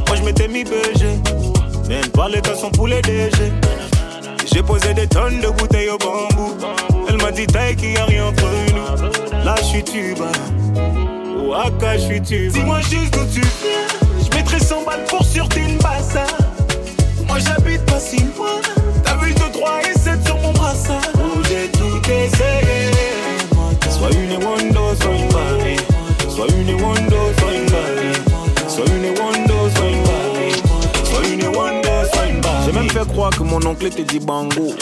Moi, 0.08 0.16
je 0.16 0.24
m'étais 0.24 0.48
mis 0.48 0.64
BG. 0.64 1.20
Mais 1.88 2.00
elle 2.02 2.10
parlait 2.10 2.42
qu'à 2.42 2.56
son 2.56 2.72
poulet 2.72 3.04
DG. 3.04 3.52
J'ai 4.54 4.64
posé 4.64 4.94
des 4.94 5.08
tonnes 5.08 5.40
de 5.40 5.48
bouteilles 5.48 5.90
au 5.90 5.98
bambou. 5.98 6.56
Elle 7.08 7.18
m'a 7.18 7.32
dit 7.32 7.48
taille 7.48 7.76
qu'il 7.76 7.94
y 7.94 7.98
a 7.98 8.06
rien 8.06 8.26
entre 8.26 8.48
nous. 8.74 9.46
Là, 9.46 9.56
je 9.60 9.64
suis 9.64 9.84
tuba. 9.84 10.32
Waka, 11.48 11.98
je 11.98 12.04
suis 12.04 12.22
tuba. 12.22 12.60
Dis-moi 12.60 12.82
juste 12.82 13.14
d'où 13.14 13.26
tu 13.34 13.42
viens. 13.42 13.88
Je 14.24 14.36
mettrai 14.36 14.60
100 14.60 14.84
balles 14.84 15.06
pour 15.08 15.24
sur 15.24 15.48
une 15.56 15.78
bassa. 15.78 16.26
Moi, 17.28 17.40
j'habite 17.40 17.86
pas 17.86 18.00
si 18.00 18.18
loin. 18.18 18.60
T'as 19.04 19.16
vu 19.18 19.34
de 19.34 19.52
3 19.54 19.82
et 19.90 19.98
7 19.98 20.26
sur 20.26 20.38
mon 20.38 20.52
brassard. 20.52 21.02
Où 21.16 21.42
j'ai 21.46 21.70
tout 21.72 22.02
essayé. 22.10 22.92
Soit 23.90 24.12
une 24.12 24.44
Wando, 24.44 24.96
soit 25.00 25.16
une 25.16 25.30
Barbie. 25.30 25.78
Soit 26.30 26.48
une 26.50 26.82
Wando, 26.82 27.11
soit 27.11 27.11
fait 33.04 33.12
croire 33.12 33.30
que 33.32 33.44
mon 33.44 33.64
oncle 33.66 33.86
était 33.86 34.04
dit 34.04 34.20
bango. 34.20 34.74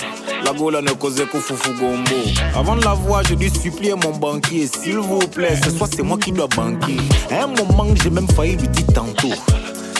La 0.45 0.53
gola 0.53 0.81
ne 0.81 0.91
causait 0.91 1.25
qu'au 1.25 1.39
foufou 1.39 1.73
gombo. 1.73 2.15
Avant 2.55 2.75
de 2.75 2.83
la 2.83 2.93
voir, 2.93 3.23
j'ai 3.23 3.35
dû 3.35 3.49
supplier 3.49 3.93
mon 3.93 4.11
banquier. 4.11 4.67
S'il 4.67 4.97
vous 4.97 5.19
plaît, 5.19 5.55
ce 5.63 5.69
soir 5.69 5.89
c'est 5.93 6.01
moi 6.01 6.17
qui 6.17 6.31
dois 6.31 6.47
banquer. 6.47 6.97
À 7.31 7.43
un 7.43 7.47
moment, 7.47 7.93
j'ai 8.01 8.09
même 8.09 8.27
failli 8.27 8.55
lui 8.55 8.67
dire 8.67 8.87
tantôt. 8.93 9.33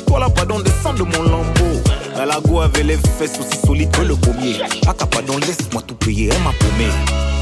Toi 0.08 0.20
là, 0.20 0.30
pardon, 0.30 0.60
descends 0.60 0.94
de 0.94 1.04
mon 1.04 1.24
lambeau. 1.24 1.82
La 2.16 2.40
go 2.42 2.60
avait 2.60 2.84
les 2.84 2.98
fesses 3.18 3.40
aussi 3.40 3.58
solides 3.66 3.92
que 3.92 4.02
le 4.02 4.16
pommier. 4.16 4.58
Ah, 4.88 4.94
t'as 4.98 5.06
pardon, 5.06 5.38
laisse-moi 5.38 5.82
tout 5.88 5.96
payer, 5.96 6.30
elle 6.34 6.44
m'a 6.44 6.52
paumé. 6.52 7.39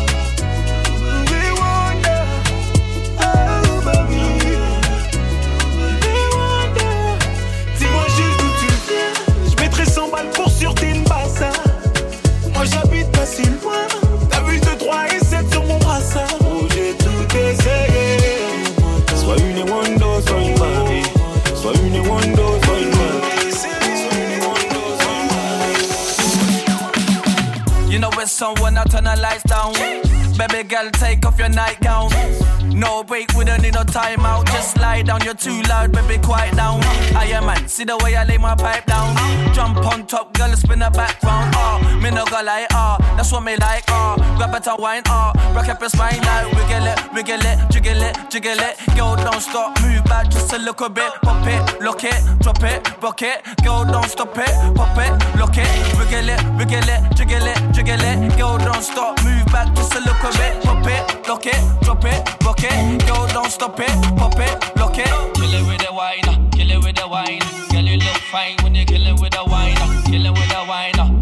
Down, 35.08 35.24
you're 35.24 35.34
too 35.34 35.62
loud, 35.63 35.91
baby, 35.91 36.22
quiet 36.22 36.56
down. 36.56 36.84
I 37.15 37.26
am 37.32 37.46
man, 37.46 37.67
see 37.67 37.86
the 37.86 37.98
way 38.04 38.15
I 38.15 38.26
lay 38.26 38.38
my 38.38 38.56
pipe 38.56 38.86
down. 38.86 39.15
Jump 39.54 39.78
on 39.78 40.06
top, 40.06 40.34
girl, 40.34 40.54
spin 40.56 40.80
the 40.80 40.89
background. 40.91 41.54
Ah, 41.56 41.77
me 42.02 42.12
no 42.12 42.26
go 42.26 42.42
like 42.44 42.68
ah, 42.72 42.98
that's 43.18 43.32
what 43.32 43.44
me 43.44 43.56
like 43.58 43.84
ah. 43.90 44.16
Grab 44.38 44.56
it 44.56 44.68
and 44.68 44.80
wine 44.80 45.02
ah, 45.08 45.32
rock 45.56 45.70
up 45.70 45.80
your 45.80 45.90
spine 45.90 46.22
like 46.22 46.52
wiggle 46.54 46.88
it, 46.88 47.14
wiggle 47.14 47.46
it, 47.46 47.58
jiggle 47.72 48.02
it, 48.02 48.16
jiggle 48.30 48.60
it. 48.60 48.78
Girl, 48.96 49.16
don't 49.16 49.42
stop, 49.42 49.80
move 49.82 50.04
back 50.06 50.30
just 50.30 50.54
a 50.54 50.58
little 50.58 50.90
bit. 50.90 51.12
Pop 51.22 51.46
it, 51.48 51.82
lock 51.82 52.04
it, 52.04 52.20
drop 52.40 52.64
it, 52.64 53.02
rock 53.02 53.22
it. 53.22 53.44
Girl, 53.64 53.86
don't 53.86 54.10
stop 54.10 54.38
it, 54.38 54.52
pop 54.76 54.98
it, 54.98 55.12
lock 55.40 55.58
it, 55.58 55.70
wiggle 55.98 56.30
it, 56.30 56.42
wiggle 56.58 56.90
it, 56.90 57.16
jiggle 57.16 57.48
it, 57.48 57.58
jiggle 57.74 58.02
it. 58.02 58.38
Girl, 58.38 58.58
don't 58.58 58.82
stop, 58.82 59.24
move 59.24 59.46
back 59.48 59.74
just 59.76 59.96
a 59.96 60.00
little 60.00 60.32
bit. 60.38 60.64
Pop 60.64 60.86
it, 60.86 61.28
lock 61.28 61.46
it, 61.46 61.62
drop 61.82 62.06
it, 62.06 62.44
rock 62.44 62.64
it. 62.64 63.06
Girl, 63.08 63.28
don't 63.28 63.50
stop 63.50 63.80
it, 63.80 63.90
pop 64.18 64.38
it, 64.40 64.78
lock 64.78 64.98
it. 64.98 65.08
Kill 65.36 65.54
it 65.54 65.68
with 65.68 65.82
the 65.86 65.94
wine, 65.94 66.50
kill 66.52 66.72
it 66.72 66.84
with 66.84 66.96
the 66.96 67.08
wine. 67.08 67.40
Girl, 67.72 67.84
you 67.84 67.98
look 67.98 68.22
fine 68.32 68.56
when 68.62 68.76
you 68.76 68.86
kill 68.86 69.06
it 69.06 69.20
with 69.20 69.34
the 69.34 69.44
wine. 69.46 69.76
Kill 70.06 70.26
it 70.26 70.32
with 70.32 70.50
the 70.50 70.66
wine, 70.68 71.16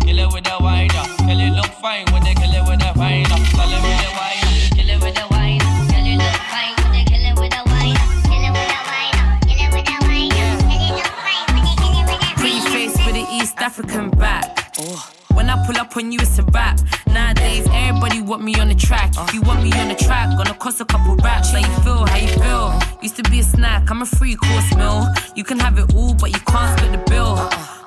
fine 1.85 2.05
when 2.11 2.25
you 2.25 2.33
kill 2.33 2.49
it 2.49 2.65
with 2.67 2.79
the 2.79 2.91
wine. 2.97 3.25
Kill 3.25 3.69
it 3.69 3.85
with 3.85 4.01
the 4.01 4.09
wine, 4.17 4.41
kill 4.73 4.89
it 4.89 4.99
with 5.05 5.13
the 5.13 5.25
wine. 5.29 5.61
Girl, 5.93 6.01
you 6.01 6.17
look 6.17 6.37
fine 6.49 6.73
when 6.81 6.93
you 6.97 7.05
kill 7.05 7.25
it 7.29 7.35
with 7.37 7.51
the 7.53 7.61
wine. 7.69 7.97
Kill 8.25 8.41
it 8.41 8.53
with 8.57 8.69
the 8.73 8.81
wine, 8.89 9.13
kill 9.45 9.61
it 9.61 9.69
with 9.75 9.85
the 9.85 9.97
wine. 10.01 10.33
Girl, 10.33 10.81
you 10.81 10.93
look 10.97 11.13
fine 11.25 11.45
when 11.53 11.63
you 11.69 11.75
kill 11.77 11.95
it 12.01 12.05
with 12.09 12.21
the 12.25 12.29
wine. 12.33 12.41
Pretty 12.41 12.61
face 12.73 12.97
with 13.05 13.13
the 13.13 13.25
East 13.37 13.57
African 13.61 14.09
back. 14.09 14.73
Oh. 14.79 14.97
When 15.35 15.47
I 15.47 15.63
pull 15.67 15.77
up 15.77 15.95
on 15.95 16.11
you, 16.11 16.17
it's 16.19 16.39
a 16.39 16.43
rap. 16.57 16.79
Nowadays, 17.05 17.67
everybody 17.71 18.19
want 18.21 18.41
me 18.41 18.55
on 18.55 18.69
the 18.69 18.79
track. 18.87 19.11
If 19.19 19.35
you 19.35 19.41
want 19.43 19.61
me 19.61 19.71
on 19.73 19.89
the 19.89 19.95
track, 19.95 20.35
gonna 20.37 20.55
cost 20.55 20.81
a 20.81 20.85
couple 20.85 21.15
raps. 21.17 21.51
How 21.51 21.59
you 21.59 21.75
feel? 21.85 22.01
How 22.07 22.17
you 22.17 22.33
feel? 22.41 22.73
Used 23.03 23.17
to 23.17 23.29
be 23.29 23.41
a 23.41 23.43
snack, 23.43 23.91
I'm 23.91 24.01
a 24.01 24.07
free 24.07 24.35
course 24.35 24.75
meal. 24.75 25.05
You 25.35 25.43
can 25.43 25.59
have 25.59 25.77
it 25.77 25.93
all, 25.93 26.15
but 26.15 26.31
you 26.33 26.41
can't 26.51 26.79
split 26.79 26.93
the 26.93 27.03
bill. 27.11 27.35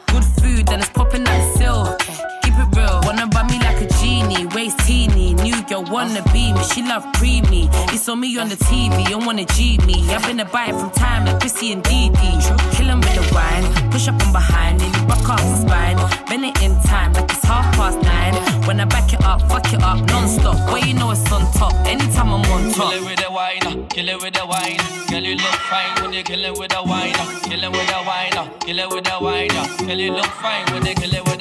Good 0.07 0.25
food, 0.41 0.67
then 0.69 0.79
it's 0.79 0.89
popping 0.91 1.27
at 1.27 1.39
the 1.53 1.98
Wanna 5.91 6.23
be 6.33 6.53
me, 6.53 6.63
she 6.65 6.83
love 6.83 7.05
preemie. 7.15 7.69
You 7.93 7.99
saw 7.99 8.15
me 8.15 8.37
on 8.39 8.49
the 8.49 8.57
TV, 8.57 9.11
and 9.13 9.25
wanna 9.25 9.47
G 9.47 9.79
me. 9.87 10.07
I've 10.11 10.23
been 10.27 10.39
a 10.41 10.45
buy 10.45 10.69
from 10.69 10.91
time 10.91 11.25
like 11.25 11.41
Chrissy 11.41 11.73
and 11.73 11.83
Dee 11.83 12.11
Dee. 12.11 12.39
Kill 12.77 12.91
'em 12.91 13.01
with 13.01 13.15
the 13.15 13.25
wine, 13.35 13.65
push 13.91 14.07
up 14.09 14.21
from 14.21 14.33
behind, 14.33 14.83
and 14.83 14.95
you 14.95 15.03
buck 15.07 15.29
off 15.29 15.41
the 15.41 15.57
spine. 15.57 15.97
Bend 16.29 16.45
it 16.45 16.61
in 16.63 16.79
time 16.83 17.15
like 17.15 17.31
it's 17.33 17.45
half 17.45 17.65
past 17.77 17.99
nine. 18.03 18.35
When 18.67 18.81
I 18.81 18.85
back 18.85 19.13
it 19.15 19.25
up, 19.25 19.41
fuck 19.49 19.73
it 19.73 19.83
up 19.83 19.99
non-stop. 20.11 20.57
Well, 20.71 20.85
you 20.85 20.93
know 20.93 21.11
it's 21.11 21.33
on 21.33 21.51
top. 21.53 21.73
Anytime 21.87 22.35
I'm 22.35 22.53
on 22.53 22.71
top. 22.73 22.93
Kill 22.93 22.99
it 22.99 23.05
with 23.09 23.21
the 23.25 23.33
wine, 23.33 23.87
kill 23.89 24.09
it 24.09 24.23
with 24.23 24.35
the 24.35 24.45
wine. 24.47 24.81
Girl, 25.09 25.25
you 25.25 25.37
look 25.37 25.59
fine 25.73 26.03
when 26.03 26.13
you 26.13 26.23
kill 26.23 26.45
it 26.45 26.59
with 26.59 26.71
the 26.71 26.83
wine. 26.83 27.15
Kill 27.49 27.65
it 27.65 27.73
with 27.73 27.89
the 27.89 28.01
wine, 28.09 28.37
kill 28.61 28.79
it 28.79 28.89
with 28.93 29.05
the 29.05 29.17
wine. 29.21 29.49
Girl, 29.87 29.99
you 29.99 30.13
look 30.13 30.33
fine 30.43 30.67
when 30.73 30.85
you 30.85 30.95
kill 30.95 31.15
it 31.15 31.25
with 31.25 31.38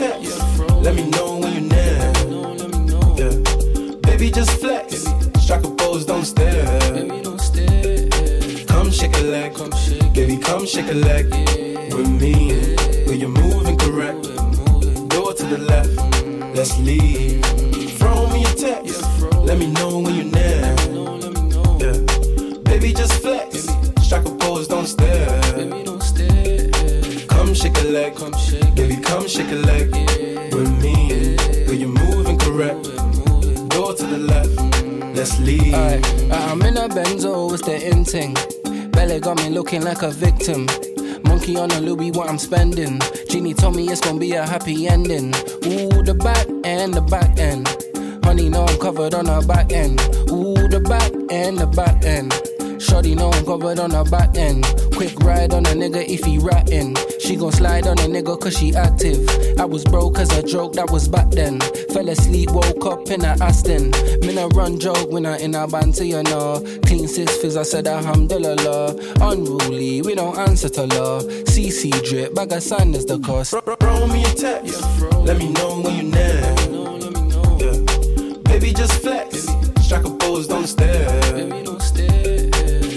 Let 0.00 0.94
me 0.94 1.04
know 1.10 1.36
when 1.40 1.52
you're 1.52 1.68
near. 1.76 2.12
Yeah. 3.20 3.96
Baby, 4.00 4.30
just 4.30 4.52
flex. 4.52 5.04
Strike 5.38 5.64
a 5.64 5.70
pose, 5.72 6.06
don't 6.06 6.24
stare. 6.24 6.80
Come 8.66 8.90
shake 8.90 9.14
a 9.18 9.24
leg. 9.24 9.52
Baby, 10.14 10.38
come 10.38 10.64
shake 10.64 10.88
a 10.88 10.94
leg. 10.94 11.28
With 11.92 12.08
me. 12.18 12.54
When 13.06 13.20
you're 13.20 13.28
moving 13.28 13.76
correct. 13.76 14.22
Do 15.10 15.28
it 15.28 15.36
to 15.36 15.46
the 15.46 15.58
left. 15.68 15.94
Let's 16.56 16.78
leave. 16.78 17.44
Throw 17.98 18.26
me 18.30 18.44
a 18.44 18.54
text. 18.54 19.04
Let 19.44 19.58
me 19.58 19.66
know 19.66 19.98
when 19.98 20.14
you're 20.14 20.32
near. 20.32 20.76
Yeah. 21.78 22.62
Baby, 22.62 22.94
just 22.94 23.12
flex. 23.20 23.66
Strike 24.00 24.24
a 24.24 24.34
pose, 24.36 24.66
don't 24.66 24.86
stare. 24.86 25.42
Come 27.28 27.52
shake 27.52 27.76
a 27.76 27.84
leg. 27.84 28.14
Come 28.14 28.32
shake 28.38 28.59
a 29.38 29.54
leg. 29.54 29.90
With 30.52 30.82
me. 30.82 31.36
When 31.68 31.80
you're 31.80 31.88
moving 31.88 32.36
correct. 32.38 32.82
Do 32.82 33.90
it 33.90 33.96
to 33.98 34.06
the 34.06 34.18
left. 34.18 35.14
Let's 35.14 35.38
leave. 35.38 35.72
Aye, 35.72 36.00
I'm 36.32 36.60
in 36.62 36.76
a 36.76 36.88
Benzo, 36.88 37.52
it's 37.52 37.62
the 37.62 37.88
in 37.88 38.04
thing. 38.04 38.34
Belly 38.90 39.20
got 39.20 39.36
me 39.38 39.50
looking 39.50 39.82
like 39.82 40.02
a 40.02 40.10
victim. 40.10 40.66
Monkey 41.22 41.56
on 41.56 41.70
a 41.70 41.80
Louis, 41.80 42.10
what 42.10 42.28
I'm 42.28 42.38
spending. 42.38 43.00
Genie 43.28 43.54
told 43.54 43.76
me 43.76 43.88
it's 43.88 44.00
gonna 44.00 44.18
be 44.18 44.32
a 44.32 44.44
happy 44.44 44.88
ending. 44.88 45.28
Ooh, 45.64 46.02
the 46.02 46.14
back 46.14 46.46
end, 46.64 46.94
the 46.94 47.02
back 47.02 47.38
end. 47.38 47.68
Honey, 48.24 48.48
know 48.48 48.64
I'm 48.64 48.78
covered 48.80 49.14
on 49.14 49.26
her 49.26 49.42
back 49.46 49.72
end. 49.72 50.00
Ooh, 50.30 50.68
the 50.68 50.80
back 50.80 51.12
end, 51.30 51.58
the 51.58 51.66
back 51.66 52.04
end. 52.04 52.32
Shorty 52.82 53.14
know 53.14 53.30
I'm 53.30 53.44
covered 53.44 53.78
on 53.78 53.92
her 53.92 54.04
back 54.04 54.36
end. 54.36 54.64
Quick 54.96 55.18
ride 55.20 55.54
on 55.54 55.66
a 55.66 55.70
nigga 55.70 56.04
if 56.08 56.24
he 56.24 56.38
ratting. 56.38 56.96
She 57.30 57.36
gon' 57.36 57.52
slide 57.52 57.86
on 57.86 57.96
a 58.00 58.08
nigga 58.08 58.40
cause 58.40 58.58
she 58.58 58.74
active. 58.74 59.24
I 59.56 59.64
was 59.64 59.84
broke 59.84 60.18
as 60.18 60.36
a 60.36 60.42
joke, 60.42 60.72
that 60.72 60.90
was 60.90 61.06
back 61.06 61.30
then. 61.30 61.60
Fell 61.92 62.08
asleep, 62.08 62.50
woke 62.50 62.84
up 62.86 63.08
in 63.08 63.24
a 63.24 63.36
Aston. 63.40 63.92
Me 64.22 64.36
a 64.36 64.48
run 64.48 64.80
joke 64.80 65.12
when 65.12 65.24
I 65.24 65.38
in 65.38 65.54
a 65.54 65.68
banter, 65.68 66.02
you 66.02 66.24
know. 66.24 66.60
Clean 66.86 67.06
six 67.06 67.36
fizz, 67.36 67.56
I 67.56 67.62
said 67.62 67.86
alhamdulillah. 67.86 68.96
Unruly, 69.20 70.02
we 70.02 70.16
don't 70.16 70.36
answer 70.38 70.68
to 70.70 70.86
law. 70.86 71.20
CC 71.46 71.92
drip, 72.02 72.34
bag 72.34 72.50
of 72.50 72.64
sand 72.64 72.96
is 72.96 73.06
the 73.06 73.20
cost. 73.20 73.54
Roll 73.80 74.08
me 74.08 74.24
a 74.24 74.34
text. 74.34 74.82
Let 75.12 75.38
me 75.38 75.52
know 75.52 75.82
when 75.82 75.94
you 75.94 76.02
next. 76.10 76.66
Yeah. 77.62 78.42
Baby, 78.42 78.72
just 78.72 78.94
flex. 78.94 79.46
Strike 79.84 80.04
a 80.04 80.10
pose, 80.10 80.48
don't 80.48 80.66
stare. 80.66 81.06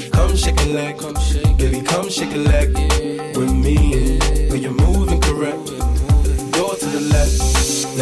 Come 0.10 0.36
shake 0.36 0.60
a 0.60 0.66
leg. 0.74 0.98
Baby, 1.60 1.84
come 1.84 2.10
shake 2.10 2.34
a 2.34 2.38
leg. 2.38 3.03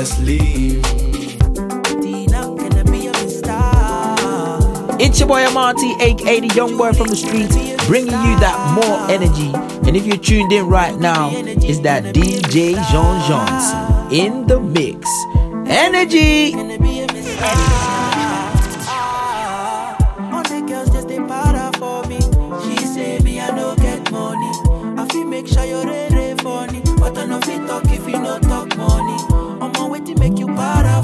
Let's 0.01 0.17
leave. 0.21 0.81
It's 4.99 5.19
your 5.19 5.27
boy 5.27 5.45
Amartey, 5.45 6.01
aka 6.01 6.39
the 6.39 6.51
young 6.55 6.75
boy 6.75 6.91
from 6.93 7.09
the 7.09 7.15
streets, 7.15 7.55
bringing 7.85 8.09
you 8.09 8.39
that 8.39 8.73
more 8.73 8.97
energy. 9.11 9.51
And 9.87 9.95
if 9.95 10.07
you're 10.07 10.17
tuned 10.17 10.51
in 10.53 10.65
right 10.65 10.97
now, 10.97 11.29
it's 11.31 11.81
that 11.81 12.15
DJ 12.15 12.73
Jean 12.89 13.21
Jeans 13.27 14.11
in 14.11 14.47
the 14.47 14.59
mix. 14.59 15.07
Energy! 15.69 16.55
All 16.55 17.90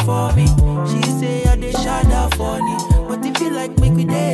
for 0.07 0.31
me. 0.37 0.47
She 0.89 1.01
say 1.19 1.43
I 1.51 1.55
dey 1.57 1.73
shada 1.83 2.21
funny. 2.37 2.75
But 3.09 3.25
if 3.25 3.39
you 3.41 3.49
like 3.59 3.77
make 3.79 3.93
we 3.93 4.05
day 4.05 4.26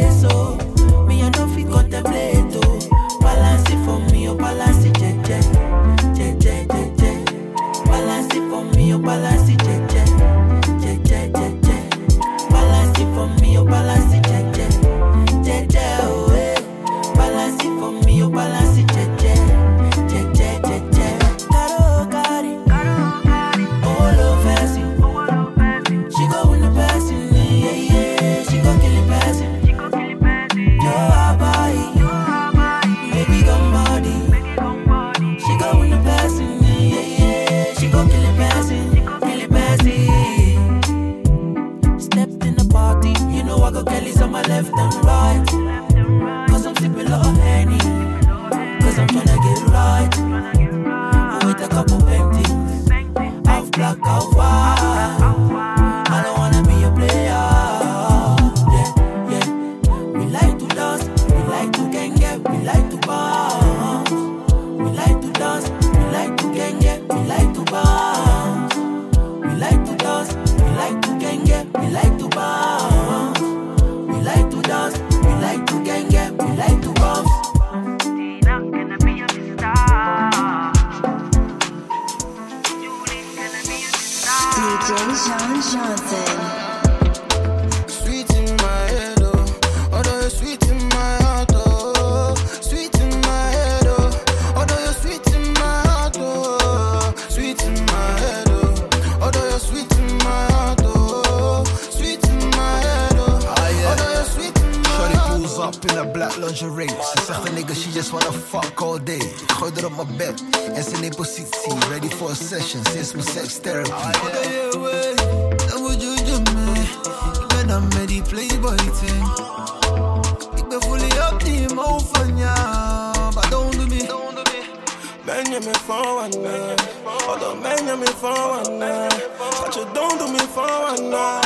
je 127.93 127.99
me 127.99 128.12
voor 128.19 128.63
wanneer? 128.63 129.12
Schat, 129.53 129.73
je 129.73 129.86
don't 129.93 130.19
do 130.19 130.27
me 130.27 130.47
voor 130.53 130.82
wanneer? 130.86 131.39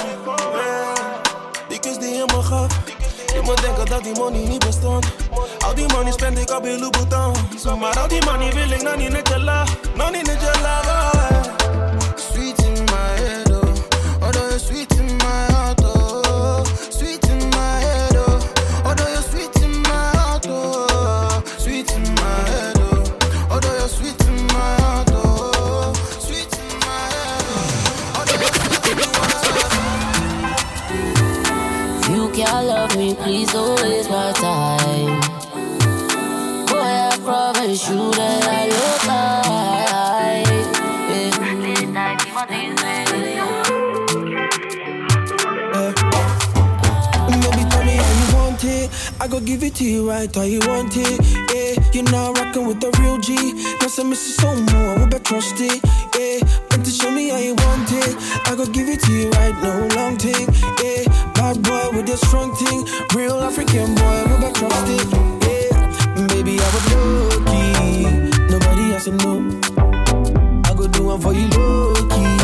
Yeah. 0.53 0.95
Die 1.69 1.79
kus 1.79 1.97
die 1.97 2.19
me 2.25 2.43
gaf. 2.43 2.71
Je 3.33 3.41
moet 3.43 3.61
denken 3.61 3.85
dat 3.85 4.03
die 4.03 4.15
money 4.15 4.47
niet 4.47 4.65
bestond. 4.65 5.05
Al 5.65 5.75
die 5.75 5.93
money 5.93 6.11
spend 6.11 6.37
ik 6.37 6.49
op 6.49 6.65
in 6.65 6.79
Louboutin. 6.79 7.79
Maar 7.79 7.99
al 7.99 8.07
die 8.07 8.25
money 8.25 8.53
wil 8.53 8.71
ik 8.71 8.81
nog 8.81 8.95
niet 8.95 9.09
net 9.09 9.27
je 9.27 9.39
laag. 9.39 9.69
Nog 9.95 10.11
niet 10.11 10.25
net 10.25 10.41
je 10.41 10.59
laag. 10.61 11.16
I 49.27 49.29
go 49.29 49.41
give 49.41 49.61
it 49.61 49.75
to 49.75 49.83
you 49.83 50.09
right 50.09 50.33
how 50.33 50.43
you 50.43 50.59
want 50.67 50.95
it. 50.95 51.19
Yeah, 51.51 51.83
you're 51.91 52.09
now 52.15 52.31
rocking 52.31 52.65
with 52.65 52.79
the 52.79 52.89
real 53.01 53.17
G. 53.17 53.35
Now 53.81 53.87
some 53.87 54.09
miss 54.09 54.37
so 54.37 54.55
more, 54.55 54.99
I 54.99 55.05
better 55.05 55.21
trust 55.21 55.55
it. 55.59 55.83
Yeah, 56.15 56.47
but 56.69 56.85
to 56.85 56.89
show 56.89 57.11
me 57.11 57.27
how 57.27 57.37
you 57.37 57.53
want 57.55 57.91
it. 57.91 58.15
I 58.47 58.55
go 58.55 58.65
give 58.65 58.87
it 58.87 59.01
to 59.01 59.11
you 59.11 59.29
right, 59.31 59.53
no 59.61 59.85
long 59.99 60.15
thing. 60.15 60.47
Yeah, 60.79 61.11
bad 61.33 61.61
boy 61.61 61.97
with 61.97 62.07
a 62.07 62.15
strong 62.15 62.55
thing. 62.55 62.87
Real 63.13 63.43
African 63.43 63.95
boy, 63.95 64.23
we 64.31 64.39
better 64.39 64.59
trust 64.63 64.87
it. 64.95 65.07
Yeah, 65.43 66.27
baby, 66.27 66.55
I 66.63 66.67
would 66.71 66.87
look 66.95 68.49
Nobody 68.49 68.93
else 68.93 69.05
to 69.05 69.11
know. 69.11 69.43
I 70.63 70.73
go 70.73 70.87
do 70.87 71.03
one 71.03 71.19
for 71.19 71.33
you 71.33 71.49
low 71.49 72.36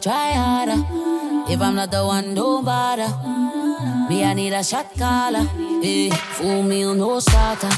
Try 0.00 0.32
harder. 0.32 0.82
If 1.52 1.60
I'm 1.60 1.74
not 1.74 1.90
the 1.90 2.02
one, 2.02 2.34
don't 2.34 2.64
bother. 2.64 3.08
Me, 4.08 4.24
I 4.24 4.32
need 4.32 4.54
a 4.54 4.62
shot 4.64 4.86
caller. 4.96 5.46
Eh, 5.84 6.10
full 6.10 6.62
meal, 6.62 6.94
no 6.94 7.20
starter. 7.20 7.68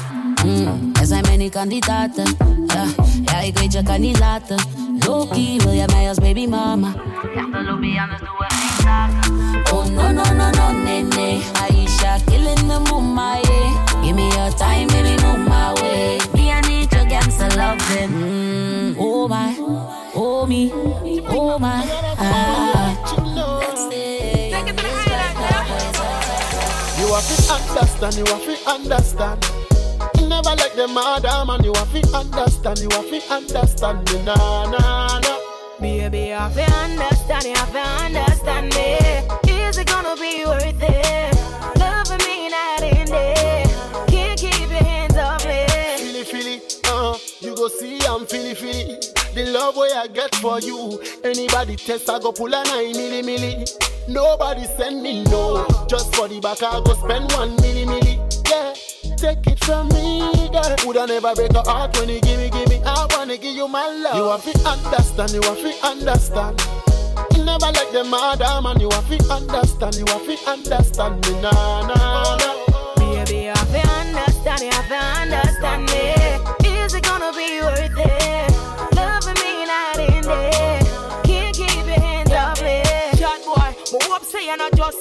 Mm, 0.45 0.91
er 0.99 1.05
zijn 1.05 1.21
many 1.27 1.49
kandidaten. 1.49 2.25
Ja, 2.67 2.85
ja, 3.25 3.39
ik 3.39 3.57
weet 3.57 3.73
je 3.73 3.83
kan 3.83 4.01
niet 4.01 4.19
laten. 4.19 4.57
Loki, 5.07 5.57
wil 5.57 5.73
jij 5.73 5.85
mij 5.85 6.07
als 6.07 6.17
baby 6.17 6.47
mama? 6.47 6.93
Oh 9.71 9.85
no, 9.85 10.11
no, 10.11 10.23
no, 10.23 10.49
no, 10.49 10.71
nee. 11.15 11.41
Aisha, 11.61 12.17
killing 12.25 12.67
the 12.67 12.79
mama, 12.89 13.39
yeah. 13.41 14.01
Give 14.03 14.15
me 14.15 14.27
your 14.27 14.53
time, 14.55 14.87
baby, 14.87 15.21
move 15.23 15.47
my 15.47 15.73
way. 15.81 16.17
Me, 16.33 16.51
I 16.51 16.59
need 16.67 16.91
your 16.91 17.05
gangster 17.07 17.57
loving. 17.57 18.09
Mm, 18.09 18.95
oh 18.97 19.27
my, 19.27 19.55
oh 20.15 20.45
me, 20.45 20.71
oh 20.73 21.57
my. 21.59 21.83
Ah. 22.17 22.73
You 26.99 27.13
have 27.13 27.27
to 27.27 27.53
understand, 27.53 28.15
you 28.15 28.25
have 28.25 28.43
to 28.45 28.69
understand. 28.69 29.45
You 30.19 30.27
never 30.27 30.49
like 30.55 30.75
the 30.75 30.87
mother 30.87 31.45
man, 31.45 31.63
you 31.63 31.73
have 31.73 31.91
to 31.91 32.17
understand, 32.17 32.79
you 32.79 32.89
have 32.91 33.09
to 33.09 33.33
understand 33.33 34.11
me, 34.11 34.23
nah, 34.23 34.69
nah, 34.71 35.19
nah. 35.19 35.37
Baby, 35.79 36.19
you 36.19 36.33
have 36.33 36.53
to 36.55 36.63
understand, 36.63 37.45
you 37.45 37.53
have 37.55 37.71
to 37.71 37.79
understand 38.05 38.73
me. 38.73 38.97
Is 39.51 39.77
it 39.77 39.87
gonna 39.87 40.15
be 40.15 40.45
worth 40.45 40.81
it? 40.81 41.35
Loving 41.77 42.25
me 42.25 42.49
night 42.49 42.83
and 42.83 43.09
day. 43.09 43.65
Can't 44.07 44.39
keep 44.39 44.69
your 44.69 44.83
hands 44.83 45.17
off 45.17 45.45
me. 45.45 45.65
Feely, 45.97 46.23
feely, 46.23 46.61
uh, 46.85 47.17
you 47.41 47.55
go 47.55 47.67
see 47.67 47.99
I'm 48.05 48.25
feely, 48.25 48.53
feely. 48.55 49.02
The 49.33 49.45
love 49.51 49.75
way 49.75 49.89
I 49.95 50.05
get 50.07 50.35
for 50.35 50.59
you. 50.59 51.01
Anybody 51.23 51.75
test, 51.75 52.07
I 52.07 52.19
go 52.19 52.31
pull 52.31 52.53
a 52.53 52.63
nine 52.63 52.93
milli, 52.93 53.23
milli. 53.23 53.65
Nobody 54.07 54.65
send 54.65 55.01
me 55.01 55.23
no. 55.23 55.65
Just 55.87 56.15
for 56.15 56.27
the 56.27 56.39
back, 56.39 56.61
I 56.61 56.79
go 56.85 56.93
spend 56.93 57.31
one 57.31 57.57
milli, 57.57 57.85
milli. 57.85 58.21
Yeah. 58.47 58.73
Take 59.17 59.47
it 59.47 59.63
from 59.65 59.87
me, 59.89 60.19
girl. 60.51 60.75
Woulda 60.85 61.07
never 61.07 61.33
break 61.33 61.53
a 61.53 61.61
heart 61.61 61.97
when 61.97 62.09
you 62.09 62.21
give 62.21 62.37
me, 62.37 62.51
give 62.51 62.69
me. 62.69 62.79
I 62.85 63.07
wanna 63.09 63.37
give 63.37 63.55
you 63.55 63.67
my 63.67 63.87
love. 63.87 64.15
You 64.17 64.29
have 64.29 64.43
to 64.43 64.69
understand, 64.69 65.31
you 65.31 65.41
have 65.41 65.57
to 65.57 65.87
understand. 65.87 66.61
You 67.35 67.43
never 67.43 67.71
like 67.73 67.91
the 67.91 68.03
mother 68.03 68.45
ah, 68.45 68.61
man, 68.61 68.79
you 68.79 68.89
have 68.91 69.07
to 69.09 69.33
understand, 69.33 69.95
you 69.95 70.05
have 70.09 70.25
to 70.25 70.37
understand 70.49 71.25
me, 71.25 71.41
nah, 71.41 71.87
nah, 71.87 72.37
nah. 72.37 72.95
Baby, 72.97 73.45
you 73.45 73.53
have 73.55 73.71
to 73.71 73.81
understand, 73.81 74.61
you 74.61 74.69
have 74.69 74.87
to 74.89 74.95
understand 74.95 75.32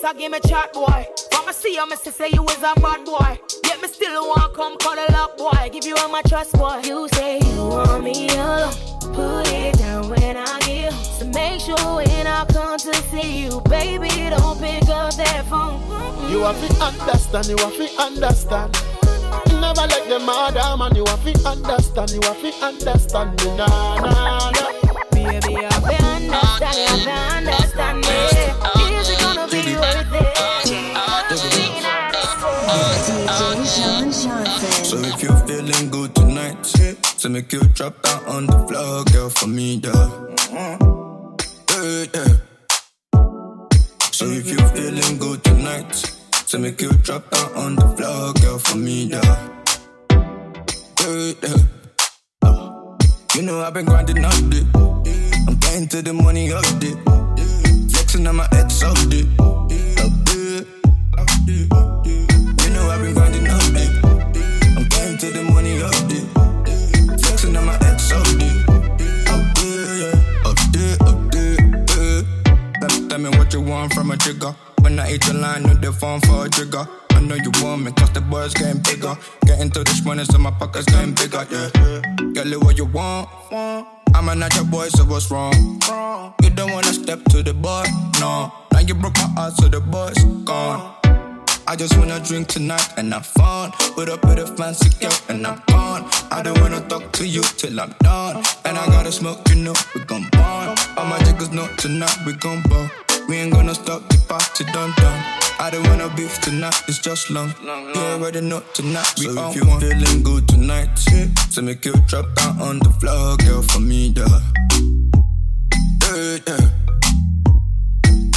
you're 0.02 0.10
not 0.10 0.12
just 0.12 0.14
a 0.14 0.18
give 0.18 0.32
me 0.32 0.40
chat 0.48 0.72
boy. 0.72 1.06
From 1.30 1.48
a 1.48 1.52
see 1.52 1.74
you, 1.74 1.88
me 1.88 1.96
say 1.96 2.30
you 2.32 2.44
is 2.44 2.58
a 2.58 2.74
bad 2.80 3.04
boy. 3.04 3.38
Yet 3.64 3.80
me 3.82 3.88
still 3.88 4.28
want 4.28 4.54
come 4.54 4.76
cuddle 4.78 5.14
up 5.14 5.38
boy. 5.38 5.70
Give 5.72 5.84
you 5.84 5.96
all 5.96 6.08
my 6.08 6.22
trust 6.22 6.52
boy. 6.54 6.80
You 6.84 7.08
say 7.08 7.38
you 7.38 7.66
want 7.66 8.04
me 8.04 8.28
alone. 8.30 8.72
Put 9.14 9.48
it 9.48 9.78
down 9.78 10.08
when 10.08 10.36
I 10.36 10.58
give. 10.60 10.94
So 10.94 11.26
make 11.26 11.60
sure 11.60 11.96
when 11.96 12.26
I 12.26 12.44
come 12.46 12.78
to 12.78 12.94
see 13.10 13.44
you, 13.44 13.60
baby, 13.62 14.08
don't 14.30 14.58
pick 14.60 14.88
up 14.88 15.14
that 15.16 15.44
phone. 15.48 15.80
You 16.30 16.40
have 16.42 16.58
to 16.60 16.84
understand, 16.84 17.46
you 17.46 17.56
have 17.58 17.76
to 17.76 18.02
understand. 18.02 18.76
You 19.50 19.60
never 19.60 19.82
like 19.82 20.08
the 20.08 20.18
mother 20.18 20.76
man, 20.76 20.94
you 20.94 21.04
have 21.06 21.24
to 21.24 21.48
understand, 21.48 22.10
you 22.10 22.20
have 22.22 22.40
to 22.40 22.64
understand 22.64 23.42
me, 23.42 23.56
nah, 23.56 23.66
nah, 24.00 24.50
nah. 24.50 24.72
Baby, 25.12 25.52
you 25.52 25.62
have 25.62 25.84
to 25.84 26.04
understand, 26.04 26.76
you 26.76 26.86
have 26.86 27.04
to 27.04 27.36
understand 27.36 27.61
so 37.22 37.28
make 37.28 37.52
you 37.52 37.60
drop 37.68 38.02
down 38.02 38.24
on 38.24 38.46
the 38.46 38.58
floor, 38.66 39.04
girl, 39.12 39.30
for 39.30 39.46
me, 39.46 39.76
yeah. 39.76 40.10
Yeah, 41.70 42.06
yeah. 42.12 42.34
So 44.10 44.24
if 44.26 44.50
you're 44.50 44.68
feeling 44.70 45.18
good 45.18 45.44
tonight, 45.44 45.94
so 46.46 46.58
make 46.58 46.82
you 46.82 46.90
drop 47.04 47.30
down 47.30 47.52
on 47.54 47.76
the 47.76 47.86
floor, 47.96 48.32
girl, 48.42 48.58
for 48.58 48.76
me, 48.76 49.04
yeah. 49.04 49.48
Yeah, 50.98 51.32
yeah. 51.44 51.62
You 53.36 53.42
know 53.42 53.60
I've 53.60 53.72
been 53.72 53.84
grinding 53.84 54.24
all 54.24 54.40
day. 54.50 54.66
I'm 55.46 55.54
getting 55.60 55.86
to 55.90 56.02
the 56.02 56.12
money 56.12 56.52
all 56.52 56.60
day. 56.80 56.96
Flexing 57.92 58.26
on 58.26 58.34
my 58.34 58.48
ex 58.50 58.82
all 58.82 58.94
day. 59.06 59.28
All 59.38 59.68
day. 59.68 59.92
You 61.46 61.91
jigger. 74.22 74.54
When 74.80 74.98
I 74.98 75.06
hit 75.08 75.22
the 75.22 75.34
line, 75.34 75.64
with 75.64 75.80
the 75.80 75.92
phone 75.92 76.20
for 76.20 76.46
a 76.46 76.48
trigger. 76.48 76.86
I 77.10 77.20
know 77.20 77.34
you 77.34 77.50
want 77.62 77.82
me, 77.82 77.92
cause 77.92 78.10
the 78.12 78.20
boys 78.20 78.54
getting 78.54 78.82
bigger. 78.82 79.16
Getting 79.46 79.70
to 79.70 79.84
this 79.84 80.04
money, 80.04 80.24
so 80.24 80.38
my 80.38 80.50
pockets 80.50 80.86
getting 80.86 81.14
bigger, 81.14 81.46
yeah. 81.50 81.70
Girl, 82.32 82.60
what 82.60 82.78
you 82.78 82.86
want. 82.86 83.28
I'm 84.14 84.28
a 84.28 84.34
natural 84.34 84.66
boy, 84.66 84.88
so 84.88 85.04
what's 85.04 85.30
wrong? 85.30 85.54
You 86.42 86.50
don't 86.50 86.72
wanna 86.72 86.92
step 86.92 87.22
to 87.30 87.42
the 87.42 87.54
bar, 87.54 87.84
no. 88.20 88.52
Now 88.72 88.80
you 88.80 88.94
broke 88.94 89.16
my 89.16 89.28
heart, 89.36 89.54
so 89.54 89.68
the 89.68 89.80
boy's 89.80 90.22
gone. 90.44 90.94
I 91.66 91.76
just 91.76 91.96
wanna 91.96 92.20
drink 92.20 92.48
tonight 92.48 92.86
and 92.96 93.12
have 93.12 93.26
fun. 93.26 93.72
With 93.96 94.08
a 94.08 94.54
fancy 94.56 94.90
girl 95.00 95.12
and 95.28 95.46
I'm 95.46 95.62
gone. 95.68 96.10
I 96.30 96.42
don't 96.42 96.60
wanna 96.60 96.80
talk 96.88 97.12
to 97.12 97.26
you 97.26 97.42
till 97.42 97.80
I'm 97.80 97.94
done. 98.00 98.42
And 98.64 98.76
I 98.76 98.86
gotta 98.86 99.12
smoke, 99.12 99.48
you 99.48 99.56
know, 99.56 99.74
we 99.94 100.00
gon' 100.04 100.28
bond. 100.32 100.78
All 100.96 101.06
my 101.06 101.18
niggas 101.20 101.52
know 101.52 101.68
tonight 101.76 102.16
we 102.26 102.34
gon' 102.34 102.62
ball. 102.62 102.88
We 103.28 103.36
ain't 103.36 103.52
gonna 103.52 103.74
stop 103.74 104.02
the 104.08 104.18
party 104.28 104.64
done 104.72 104.92
done. 104.96 105.24
I 105.58 105.70
don't 105.70 105.86
wanna 105.88 106.08
beef 106.16 106.40
tonight, 106.40 106.74
it's 106.88 106.98
just 106.98 107.30
long. 107.30 107.54
You 107.62 108.00
already 108.00 108.40
know 108.40 108.62
tonight 108.74 109.12
we 109.18 109.26
so 109.26 109.50
if 109.50 109.56
you 109.56 109.64
feeling 109.80 110.22
good 110.22 110.48
tonight, 110.48 110.98
so 111.50 111.62
make 111.62 111.84
you 111.84 111.94
drop 112.08 112.34
down 112.34 112.60
on 112.60 112.78
the 112.80 112.90
floor, 113.00 113.36
girl, 113.38 113.62
for 113.62 113.80
me, 113.80 114.10
duh. 114.12 114.40
Yeah, 116.04 116.38
yeah. 116.46 116.68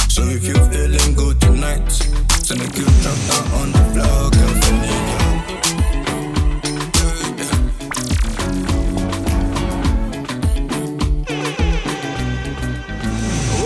So 0.08 0.22
if 0.24 0.44
you 0.46 0.54
feeling 0.70 1.14
good 1.14 1.40
tonight, 1.40 1.90
so 2.42 2.54
make 2.54 2.76
you 2.76 2.86
drop 3.02 3.18
down 3.28 3.46
on 3.60 3.72
the 3.72 3.84
floor, 3.92 4.30
girl, 4.30 4.54
for 4.62 4.72
me, 4.82 4.88
yeah. 4.88 6.46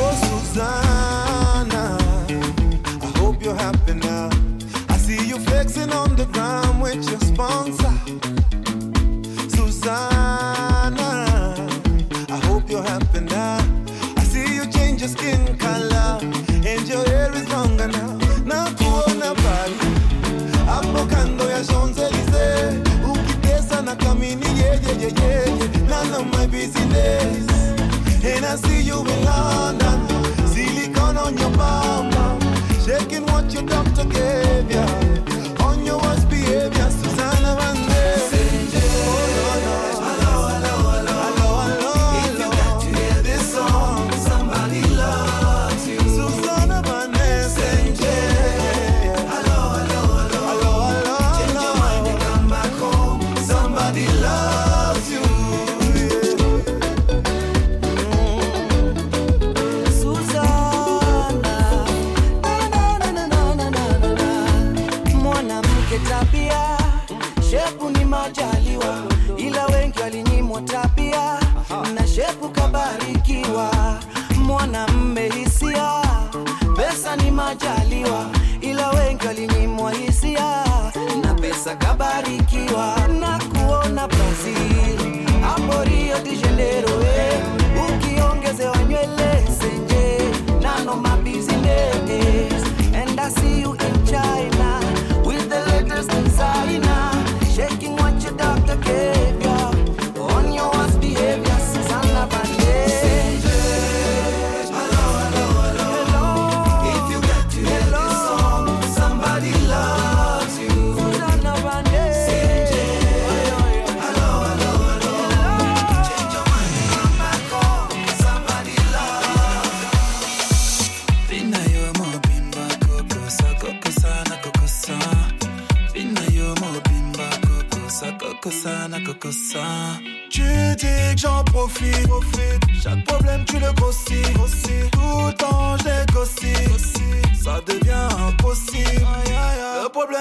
Oh, 0.02 0.12
Suzanna, 0.22 0.89
with 6.82 7.08
your 7.08 7.20
sponsor. 7.20 7.92
Suzanna, 9.48 10.98
I 12.28 12.40
hope 12.44 12.68
you're 12.68 12.82
happy 12.82 13.20
now. 13.20 13.58
I 14.18 14.22
see 14.24 14.54
you 14.54 14.66
change 14.70 15.00
your 15.00 15.08
skin 15.08 15.56
color 15.56 16.18
and 16.20 16.88
your 16.88 17.04
hair 17.08 17.34
is 17.34 17.48
longer 17.50 17.88
now. 17.88 18.18
Yeah, 24.60 24.74
yeah, 24.82 24.92
yeah, 24.92 25.12
yeah. 25.20 25.88
None 25.88 26.12
of 26.20 26.26
my 26.32 26.46
business. 26.46 27.48
And 28.24 28.44
I 28.44 28.56
see 28.56 28.82
you 28.82 29.00
in 29.00 29.24
London, 29.24 30.00
on 31.16 31.38
your 31.38 31.50
shaking 32.84 33.24
what 33.26 33.52
your 33.52 33.62
doctor 33.62 34.04
gave. 34.04 34.99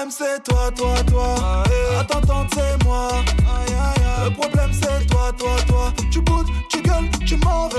Problème 0.00 0.10
c'est 0.10 0.42
toi, 0.44 0.70
toi, 0.74 0.94
toi. 1.10 1.64
Attends, 2.00 2.18
attends, 2.18 2.46
c'est 2.54 2.84
moi. 2.84 3.08
Aïe, 3.12 3.68
aïe, 3.68 4.04
aïe. 4.04 4.24
Le 4.24 4.30
problème 4.30 4.70
c'est 4.72 5.06
toi, 5.06 5.32
toi, 5.38 5.56
toi. 5.66 5.92
Tu 6.10 6.20
boudes, 6.22 6.46
tu 6.70 6.80
gueules, 6.80 7.10
tu 7.26 7.36
m'en 7.36 7.68
veux. 7.68 7.78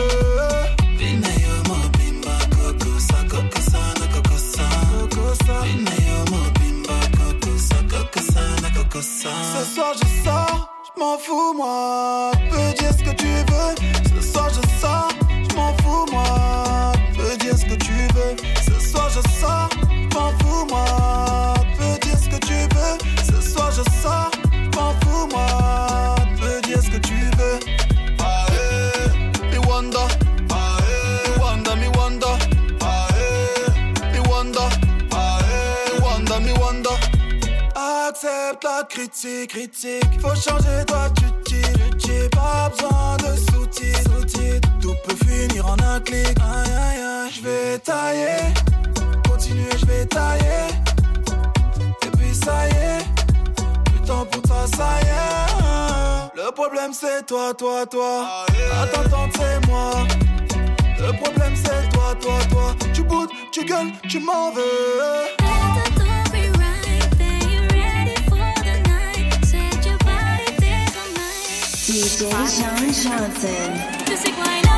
Ce 8.94 9.74
soir 9.74 9.94
je 9.96 10.24
sors, 10.24 10.70
je 10.86 11.00
m'en 11.00 11.18
fous 11.18 11.54
moi. 11.56 12.32
Peux 12.52 12.74
dire 12.78 12.94
ce 12.94 13.04
que 13.04 13.16
tu 13.16 13.28
veux. 13.28 13.76
Ce 14.16 14.32
soir 14.32 14.50
je 14.50 14.80
sors, 14.80 15.10
je 15.50 15.56
m'en 15.56 15.74
fous 15.78 16.06
moi. 16.12 16.92
Peux 17.16 17.38
dire 17.38 17.58
ce 17.58 17.66
que 17.66 17.76
tu 17.76 17.94
veux. 18.14 18.36
Ce 18.62 18.92
soir 18.92 19.10
je 19.10 19.22
sors, 19.40 19.70
je 19.90 20.18
m'en 20.18 20.32
fous 20.40 20.66
moi. 20.70 21.61
Je 23.72 23.84
sors, 24.02 24.32
m'en 24.76 24.94
fous 25.02 25.28
moi. 25.32 26.16
Peux 26.40 26.62
dire 26.68 26.82
ce 26.82 26.90
que 26.90 26.98
tu 26.98 27.16
veux. 27.38 27.60
Ah, 28.20 28.46
eh, 28.52 29.54
me 29.54 29.60
wonder. 29.68 29.98
Ah, 30.52 30.78
eh, 30.80 31.30
me 31.30 31.40
wonder, 31.40 31.76
me 31.76 31.88
wonder. 31.98 32.38
Ah, 32.82 33.08
eh, 33.18 34.12
me 34.14 34.20
wonder. 34.30 34.68
Accepte 37.76 38.64
la 38.64 38.84
critique, 38.90 39.50
critique. 39.50 40.22
Faut 40.22 40.36
changer, 40.36 40.86
toi 40.88 41.10
tu 41.18 41.26
dis, 41.46 41.62
tu. 41.98 42.30
Pas 42.30 42.70
besoin 42.70 43.18
de 43.18 43.40
sous-titres, 43.52 44.02
sous-titres. 44.04 44.70
Tout 44.82 44.96
peut 45.06 45.16
finir 45.26 45.66
en 45.68 45.78
un 45.80 46.00
clic. 46.02 46.36
Aïe 46.42 46.72
aïe 46.72 47.02
aïe, 47.02 47.32
je 47.34 47.42
vais 47.42 47.80
tailler. 47.80 48.54
Continuer, 49.28 49.70
je 49.80 49.86
vais 49.86 50.06
tailler. 50.06 50.68
Et 52.06 52.18
puis 52.18 52.34
ça 52.34 52.68
y 52.68 52.72
est. 52.72 53.21
Pour 54.12 54.42
toi, 54.42 54.66
ça 54.76 55.00
y 55.02 55.08
est. 55.08 56.44
Le 56.44 56.52
problème 56.52 56.92
c'est 56.94 57.26
toi, 57.26 57.54
toi, 57.54 57.86
toi. 57.86 58.46
Attends, 58.84 59.02
attends, 59.02 59.30
c'est 59.34 59.68
moi. 59.68 59.92
Le 61.00 61.12
problème 61.18 61.56
c'est 61.56 61.90
toi, 61.90 62.14
toi, 62.20 62.40
toi. 62.50 62.76
Tu 62.94 63.04
boudes, 63.04 63.30
tu 63.52 63.64
gueules, 63.64 63.92
tu 64.10 64.20
m'en 64.20 64.52
veux. 64.52 64.62
DJ 71.88 72.28
Sean 72.48 72.78
Johnson. 72.92 74.71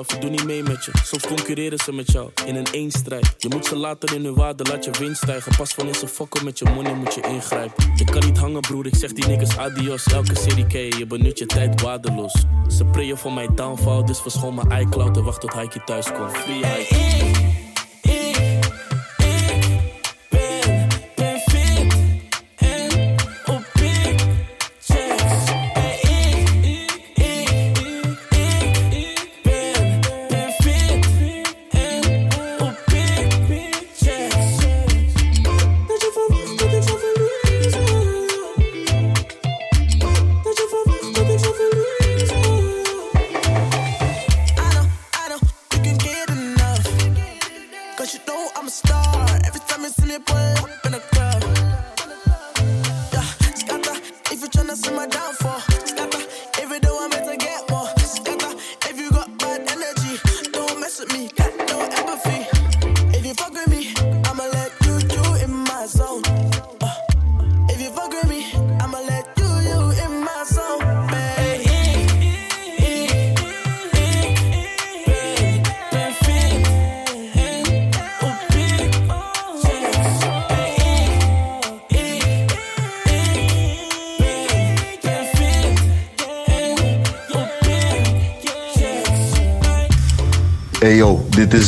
Ik 0.00 0.20
doe 0.20 0.30
niet 0.30 0.44
mee 0.44 0.62
met 0.62 0.84
je. 0.84 0.92
Soms 1.04 1.26
concurreren 1.26 1.78
ze 1.78 1.92
met 1.92 2.12
jou 2.12 2.30
in 2.46 2.56
een 2.56 2.66
eenstrijd. 2.72 3.34
Je 3.38 3.48
moet 3.48 3.66
ze 3.66 3.76
laten 3.76 4.14
in 4.14 4.24
hun 4.24 4.34
waarde, 4.34 4.64
laat 4.64 4.84
je 4.84 4.90
winst 4.98 5.22
stijgen. 5.22 5.56
Pas 5.56 5.74
wanneer 5.74 5.94
ze 5.94 6.08
fokken 6.08 6.44
met 6.44 6.58
je 6.58 6.64
money, 6.64 6.94
moet 6.94 7.14
je 7.14 7.20
ingrijpen. 7.20 7.92
Je 7.96 8.04
kan 8.04 8.26
niet 8.26 8.38
hangen, 8.38 8.60
broer, 8.60 8.86
ik 8.86 8.94
zeg 8.94 9.12
die 9.12 9.26
niggas 9.26 9.56
adios. 9.56 10.04
Elke 10.04 10.36
serie 10.36 10.66
ken 10.66 10.98
je, 10.98 11.06
benut 11.06 11.38
je 11.38 11.46
tijd 11.46 11.80
waardeloos. 11.80 12.44
Ze 12.68 12.84
prayen 12.84 13.18
voor 13.18 13.32
mijn 13.32 13.54
downfall, 13.54 14.04
dus 14.04 14.20
verschoon 14.20 14.54
mijn 14.54 14.86
iCloud 14.86 15.16
en 15.16 15.24
wacht 15.24 15.40
tot 15.40 15.52
Heikje 15.52 15.84
thuis 15.84 16.12
komt. 16.12 16.36
Free. 16.36 17.63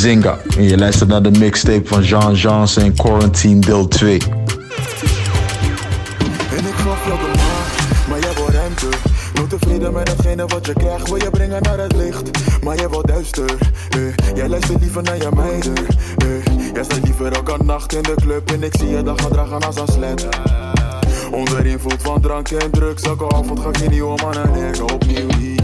En 0.07 0.23
je 0.59 0.79
luistert 0.79 1.09
naar 1.09 1.23
de 1.23 1.31
mixtape 1.31 1.89
van 1.89 2.03
Jean 2.03 2.35
Jans 2.35 2.77
en 2.77 2.95
Quarantine 2.95 3.61
deel 3.61 3.89
2. 3.89 4.19
En 6.51 6.67
ik 6.67 6.75
maar 8.09 8.21
jij 8.21 8.33
ruimte. 8.53 8.89
Nooit 9.35 9.51
tevreden 9.51 9.93
met 9.93 10.07
datgene 10.07 10.47
wat 10.47 10.67
je 10.67 10.73
krijgt, 10.73 11.09
wil 11.09 11.17
je 11.17 11.31
brengen 11.31 11.63
naar 11.63 11.79
het 11.79 11.97
licht. 11.97 12.31
Maar 12.63 12.77
jij 12.77 12.89
wil 12.89 13.03
duister, 13.03 13.55
eh. 13.91 14.37
jij 14.37 14.49
luistert 14.49 14.81
liever 14.81 15.03
naar 15.03 15.17
je 15.17 15.29
meiden. 15.35 15.75
Eh. 16.17 16.73
Jij 16.75 16.85
staat 16.85 17.03
liever 17.03 17.33
elke 17.33 17.65
nacht 17.65 17.95
in 17.95 18.03
de 18.03 18.15
club 18.15 18.51
en 18.51 18.63
ik 18.63 18.73
zie 18.79 18.89
je 18.89 19.03
dag 19.03 19.23
gedragen 19.23 19.61
als 19.61 19.77
een 19.77 19.89
slet. 19.93 20.29
Onderin 21.31 21.79
voelt 21.79 22.03
van 22.03 22.21
drank 22.21 22.49
en 22.49 22.71
drugs, 22.71 23.03
elke 23.03 23.35
avond 23.35 23.61
ga 23.61 23.69
ik 23.69 23.79
in 23.79 23.91
die 23.91 24.03
man 24.03 24.35
en 24.35 24.69
ik 24.69 24.83
opnieuw 24.93 25.29
hier. 25.39 25.56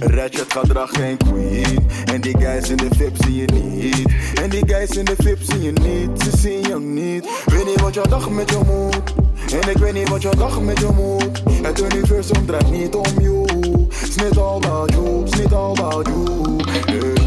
Ratchet 0.00 0.52
gedrag 0.52 0.90
geen 0.90 1.16
queen. 1.16 1.88
En 2.12 2.20
die 2.20 2.38
guys 2.38 2.68
in 2.68 2.76
de 2.76 2.88
VIP 2.96 3.16
zie 3.24 3.36
je 3.36 3.46
niet. 3.52 4.12
En 4.42 4.50
die 4.50 4.62
guys 4.66 4.90
in 4.90 5.04
de 5.04 5.14
VIP 5.18 5.38
zie 5.40 5.62
je 5.62 5.72
niet. 5.72 6.22
Ze 6.22 6.36
zien 6.38 6.60
jou 6.60 6.80
niet. 6.80 7.28
Weet 7.46 7.64
niet 7.64 7.80
wat 7.80 7.94
jouw 7.94 8.04
dag 8.04 8.30
met 8.30 8.50
je 8.50 8.58
moet 8.66 9.14
En 9.52 9.70
ik 9.70 9.76
weet 9.76 9.92
niet 9.92 10.08
wat 10.08 10.22
jouw 10.22 10.34
dag 10.34 10.60
met 10.60 10.78
je 10.78 10.88
moet 10.94 11.42
Het 11.62 11.80
universum 11.80 12.46
draait 12.46 12.70
niet 12.70 12.94
om 12.94 13.20
you. 13.20 13.44
It's 13.88 14.16
not 14.16 14.38
all 14.38 14.56
about 14.56 14.92
you. 14.92 15.22
It's 15.24 15.36
not 15.36 15.52
all 15.52 15.76
about 15.78 16.06
you. 16.06 16.56
Yeah. 16.86 17.18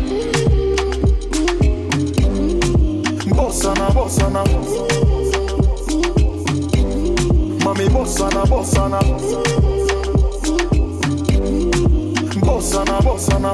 Bossana, 3.36 3.92
bossana. 3.92 4.44
Mami, 7.64 7.90
bossana, 7.90 8.46
bossana 8.46 9.00
Bossana, 12.64 13.02
bossana. 13.02 13.54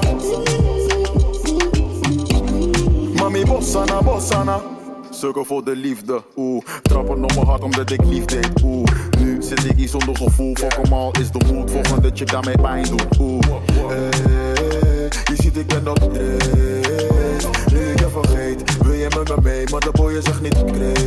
Mami, 3.18 3.44
bossana, 3.46 4.02
bossana. 4.02 4.62
Sukkel 5.10 5.46
voor 5.46 5.64
de 5.64 5.76
liefde, 5.76 6.22
oeh. 6.36 6.66
Trappen 6.82 7.24
op 7.24 7.36
mijn 7.36 7.46
hart 7.46 7.64
omdat 7.64 7.92
ik 7.92 8.06
lief 8.06 8.26
deed, 8.26 8.50
oeh. 8.64 8.84
Nu 9.20 9.42
zit 9.42 9.66
ik 9.66 9.76
hier 9.76 9.88
zonder 9.88 10.16
gevoel, 10.16 10.56
fuck 10.56 10.92
al 10.92 11.12
is 11.20 11.32
de 11.32 11.46
moed. 11.54 11.72
Volgende 11.72 12.12
chick 12.14 12.32
daarmee 12.32 12.58
pijn 12.58 12.84
doet, 12.84 13.20
oeh. 13.20 13.40
Eh, 13.90 14.12
je 15.24 15.36
ziet 15.36 15.58
ik 15.58 15.68
ben 15.68 15.84
dat 15.84 16.00
dreef. 16.00 17.72
Nu 17.72 17.80
ik 17.80 18.00
je 18.00 18.10
vergeet, 18.10 18.78
wil 18.84 18.94
je 18.94 19.08
met 19.18 19.36
me 19.36 19.42
mee, 19.42 19.70
maar 19.72 19.82
de 19.82 19.92
boy 19.92 20.22
zegt 20.22 20.42
niet 20.42 20.66
kreeg. 20.66 21.06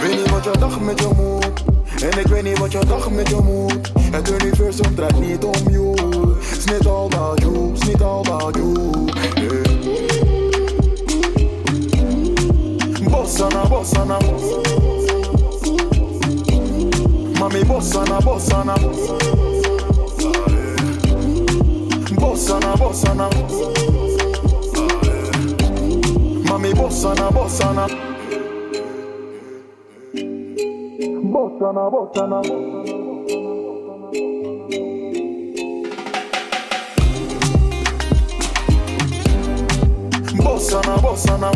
Weet 0.00 0.16
niet 0.16 0.30
wat 0.30 0.44
jouw 0.44 0.52
dag 0.52 0.80
met 0.80 1.00
je 1.00 1.08
moet. 1.16 1.73
En 2.10 2.18
ik 2.18 2.26
weet 2.26 2.42
niet 2.42 2.58
wat 2.58 2.72
jouw 2.72 2.84
dag 2.84 3.10
met 3.10 3.28
je 3.28 3.40
moet. 3.42 3.92
Het 4.10 4.30
universum 4.30 4.94
draait 4.94 5.20
niet 5.20 5.44
om 5.44 5.70
you. 5.70 5.94
It's 6.40 6.64
not 6.64 6.86
all 6.86 7.06
about 7.06 7.40
you, 7.40 7.70
it's 7.70 7.84
not 7.86 8.02
all 8.02 8.26
about 8.26 8.56
you. 8.56 8.72
Yeah. 9.34 9.62
Bossana, 13.10 13.68
bossana. 13.68 14.18
Mami, 17.38 17.64
bossana, 17.64 18.18
bossana. 18.20 18.74
Bossana, 22.20 22.76
bossana. 22.76 23.28
Mami, 26.48 26.74
bossana, 26.74 27.30
bossana. 27.30 28.13
Bosana, 31.44 31.90
bosana. 31.90 32.40
Bosana, 40.42 40.96
bosana. 41.02 41.50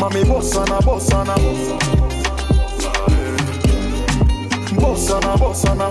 Mami, 0.00 0.24
bosana, 0.24 0.78
bosana. 0.80 1.34
Bosana, 4.80 5.36
bosana. 5.36 5.90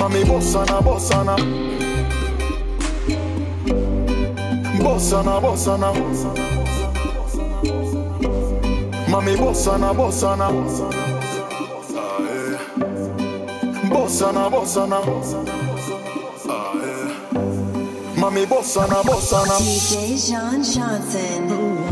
Mami, 0.00 0.24
bosana, 0.24 0.80
bosana. 0.82 1.36
Bosana, 4.82 5.40
bosana. 5.40 6.51
Mami, 9.12 9.36
bosana, 9.36 9.92
bosana. 9.92 10.48
Bosana, 13.90 14.48
bosana. 14.50 15.00
Mami, 18.16 18.46
bosana, 18.46 19.02
bosana. 19.02 19.56
DJ 19.60 20.16
Jean 20.16 20.62
Jeansen. 20.64 21.91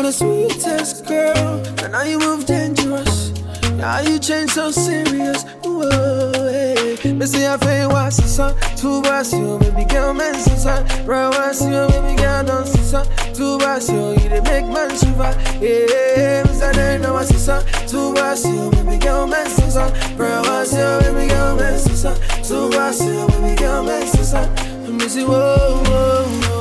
You 0.00 0.06
are 0.06 0.12
the 0.12 0.12
sweetest 0.14 1.04
girl, 1.04 1.60
and 1.84 1.92
now 1.92 2.04
you 2.04 2.18
move 2.18 2.46
dangerous. 2.46 3.32
Now 3.72 4.00
you 4.00 4.18
change 4.18 4.52
so 4.52 4.70
serious. 4.70 5.44
Whoa. 5.62 6.96
Me 7.04 7.26
say 7.26 7.46
I 7.46 7.58
feel 7.58 7.90
what's 7.90 8.16
the 8.16 8.26
sun. 8.26 8.56
Two 8.78 9.02
bars 9.02 9.30
you, 9.34 9.58
baby 9.58 9.84
girl, 9.84 10.14
man, 10.14 10.36
son. 10.36 10.86
Right, 11.04 11.28
what's 11.28 11.60
you, 11.60 11.86
baby 11.92 12.16
girl, 12.16 12.44
don't 12.44 12.66
son. 12.66 13.06
Two 13.34 13.58
bars 13.58 13.90
you, 13.90 14.12
you 14.12 14.28
they 14.30 14.40
make 14.40 14.64
man 14.72 14.88
shiver. 14.96 15.36
Yeah, 15.60 16.44
me 16.44 16.52
say 16.54 16.72
they 16.72 16.96
know 16.96 17.12
what's 17.12 17.28
the 17.28 17.38
sun. 17.38 17.62
Two 17.86 18.14
bars 18.14 18.42
you, 18.46 18.70
baby 18.70 18.96
girl, 18.96 19.26
man, 19.26 19.50
son. 19.50 19.92
Right, 20.16 20.40
what's 20.40 20.72
you, 20.72 21.12
baby 21.12 21.28
girl, 21.28 21.56
man, 21.56 21.78
son. 21.78 22.16
Two 22.42 22.70
bars 22.70 23.04
you, 23.04 23.26
baby 23.28 23.54
girl, 23.54 23.84
man, 23.84 24.06
son. 24.06 24.96
Me 24.96 25.08
say 25.08 25.24
whoa, 25.24 25.82
whoa, 25.84 26.24
whoa. 26.24 26.59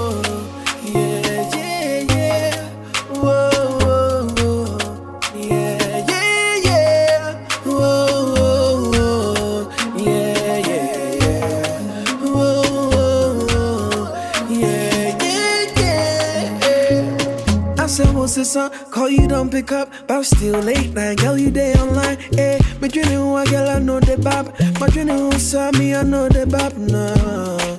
Song? 18.30 18.70
Call 18.92 19.10
you, 19.10 19.28
don't 19.28 19.50
pick 19.50 19.72
up. 19.72 19.92
But 20.08 20.24
still 20.24 20.60
late 20.60 20.94
night, 20.94 21.18
girl, 21.18 21.38
you 21.38 21.50
day 21.50 21.74
online. 21.74 22.18
Eh, 22.38 22.60
me 22.80 22.88
dreaming 22.88 23.14
who 23.14 23.34
I 23.36 23.46
girl, 23.46 23.68
I 23.68 23.80
know 23.80 24.00
the 24.00 24.18
bop. 24.18 24.48
My 24.80 24.88
dreaming 24.90 25.18
who 25.18 25.32
saw 25.40 25.72
me, 25.72 25.96
I 25.96 26.04
know 26.04 26.30
the 26.30 26.46
bop. 26.46 26.74
Nah. 26.78 27.78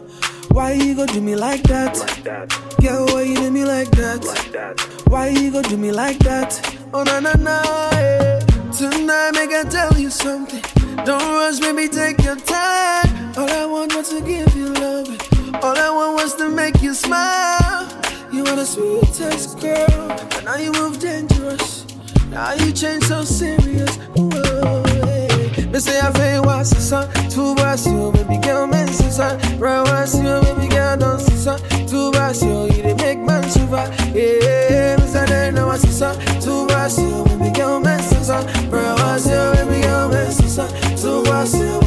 Why 0.54 0.72
you 0.72 0.94
go 0.96 1.06
do 1.06 1.20
me 1.20 1.36
like 1.36 1.62
that? 1.64 1.94
Girl, 2.82 3.06
why 3.06 3.22
you 3.22 3.36
do 3.36 3.50
me 3.50 3.64
like 3.64 3.90
that? 3.92 4.24
Why 5.06 5.28
you 5.28 5.52
go 5.52 5.62
do 5.62 5.76
me 5.76 5.92
like 5.92 6.18
that? 6.20 6.50
Oh 6.92 7.04
na 7.04 7.20
na 7.20 7.32
na, 7.34 7.62
eh. 7.92 8.40
Tonight, 8.76 9.30
make 9.34 9.52
I 9.52 9.62
tell 9.70 9.96
you 9.98 10.10
something. 10.10 10.62
Don't 11.04 11.22
rush, 11.22 11.60
baby, 11.60 11.86
take 11.88 12.22
your 12.24 12.36
time. 12.36 13.09
The 18.60 18.66
sweetest 18.66 19.58
girl, 19.58 20.10
and 20.36 20.44
now 20.44 20.56
you 20.56 20.70
move 20.72 20.98
dangerous. 20.98 21.86
Now 22.28 22.52
you 22.52 22.72
change 22.72 23.04
so 23.04 23.24
serious. 23.24 23.96
Me 25.72 25.78
say 25.80 25.98
I 25.98 26.12
feel 26.12 26.42
what's 26.42 26.68
the 26.68 26.80
sun. 26.80 27.08
Two 27.30 27.54
bars 27.54 27.86
you, 27.86 28.12
baby 28.12 28.36
girl, 28.36 28.66
man, 28.66 28.88
see 28.88 29.08
son. 29.10 29.38
Right, 29.58 29.80
what's 29.80 30.14
you, 30.14 30.42
baby 30.42 30.68
girl, 30.68 30.94
don't 30.98 31.20
see 31.20 31.36
son. 31.36 31.58
Two 31.88 32.12
bars 32.12 32.42
you, 32.42 32.64
you 32.64 32.82
dey 32.82 32.94
make 32.96 33.20
man 33.20 33.48
shiver. 33.48 33.86
Yeah, 34.12 34.96
me 34.98 35.06
say 35.06 35.24
they 35.24 35.50
know 35.52 35.68
what's 35.68 35.82
the 35.82 35.92
sun. 35.92 36.18
Two 36.42 36.66
bars 36.66 36.98
you, 36.98 37.24
baby 37.24 37.50
girl, 37.56 37.80
man, 37.80 38.02
see 38.02 38.22
son. 38.22 38.44
Right, 38.68 38.92
what's 39.00 39.24
you, 39.26 39.52
baby 39.56 39.80
girl, 39.80 40.10
man, 40.10 40.30
see 40.32 40.48
son. 40.48 40.68
Two 40.98 41.24
bars 41.24 41.54
you, 41.54 41.80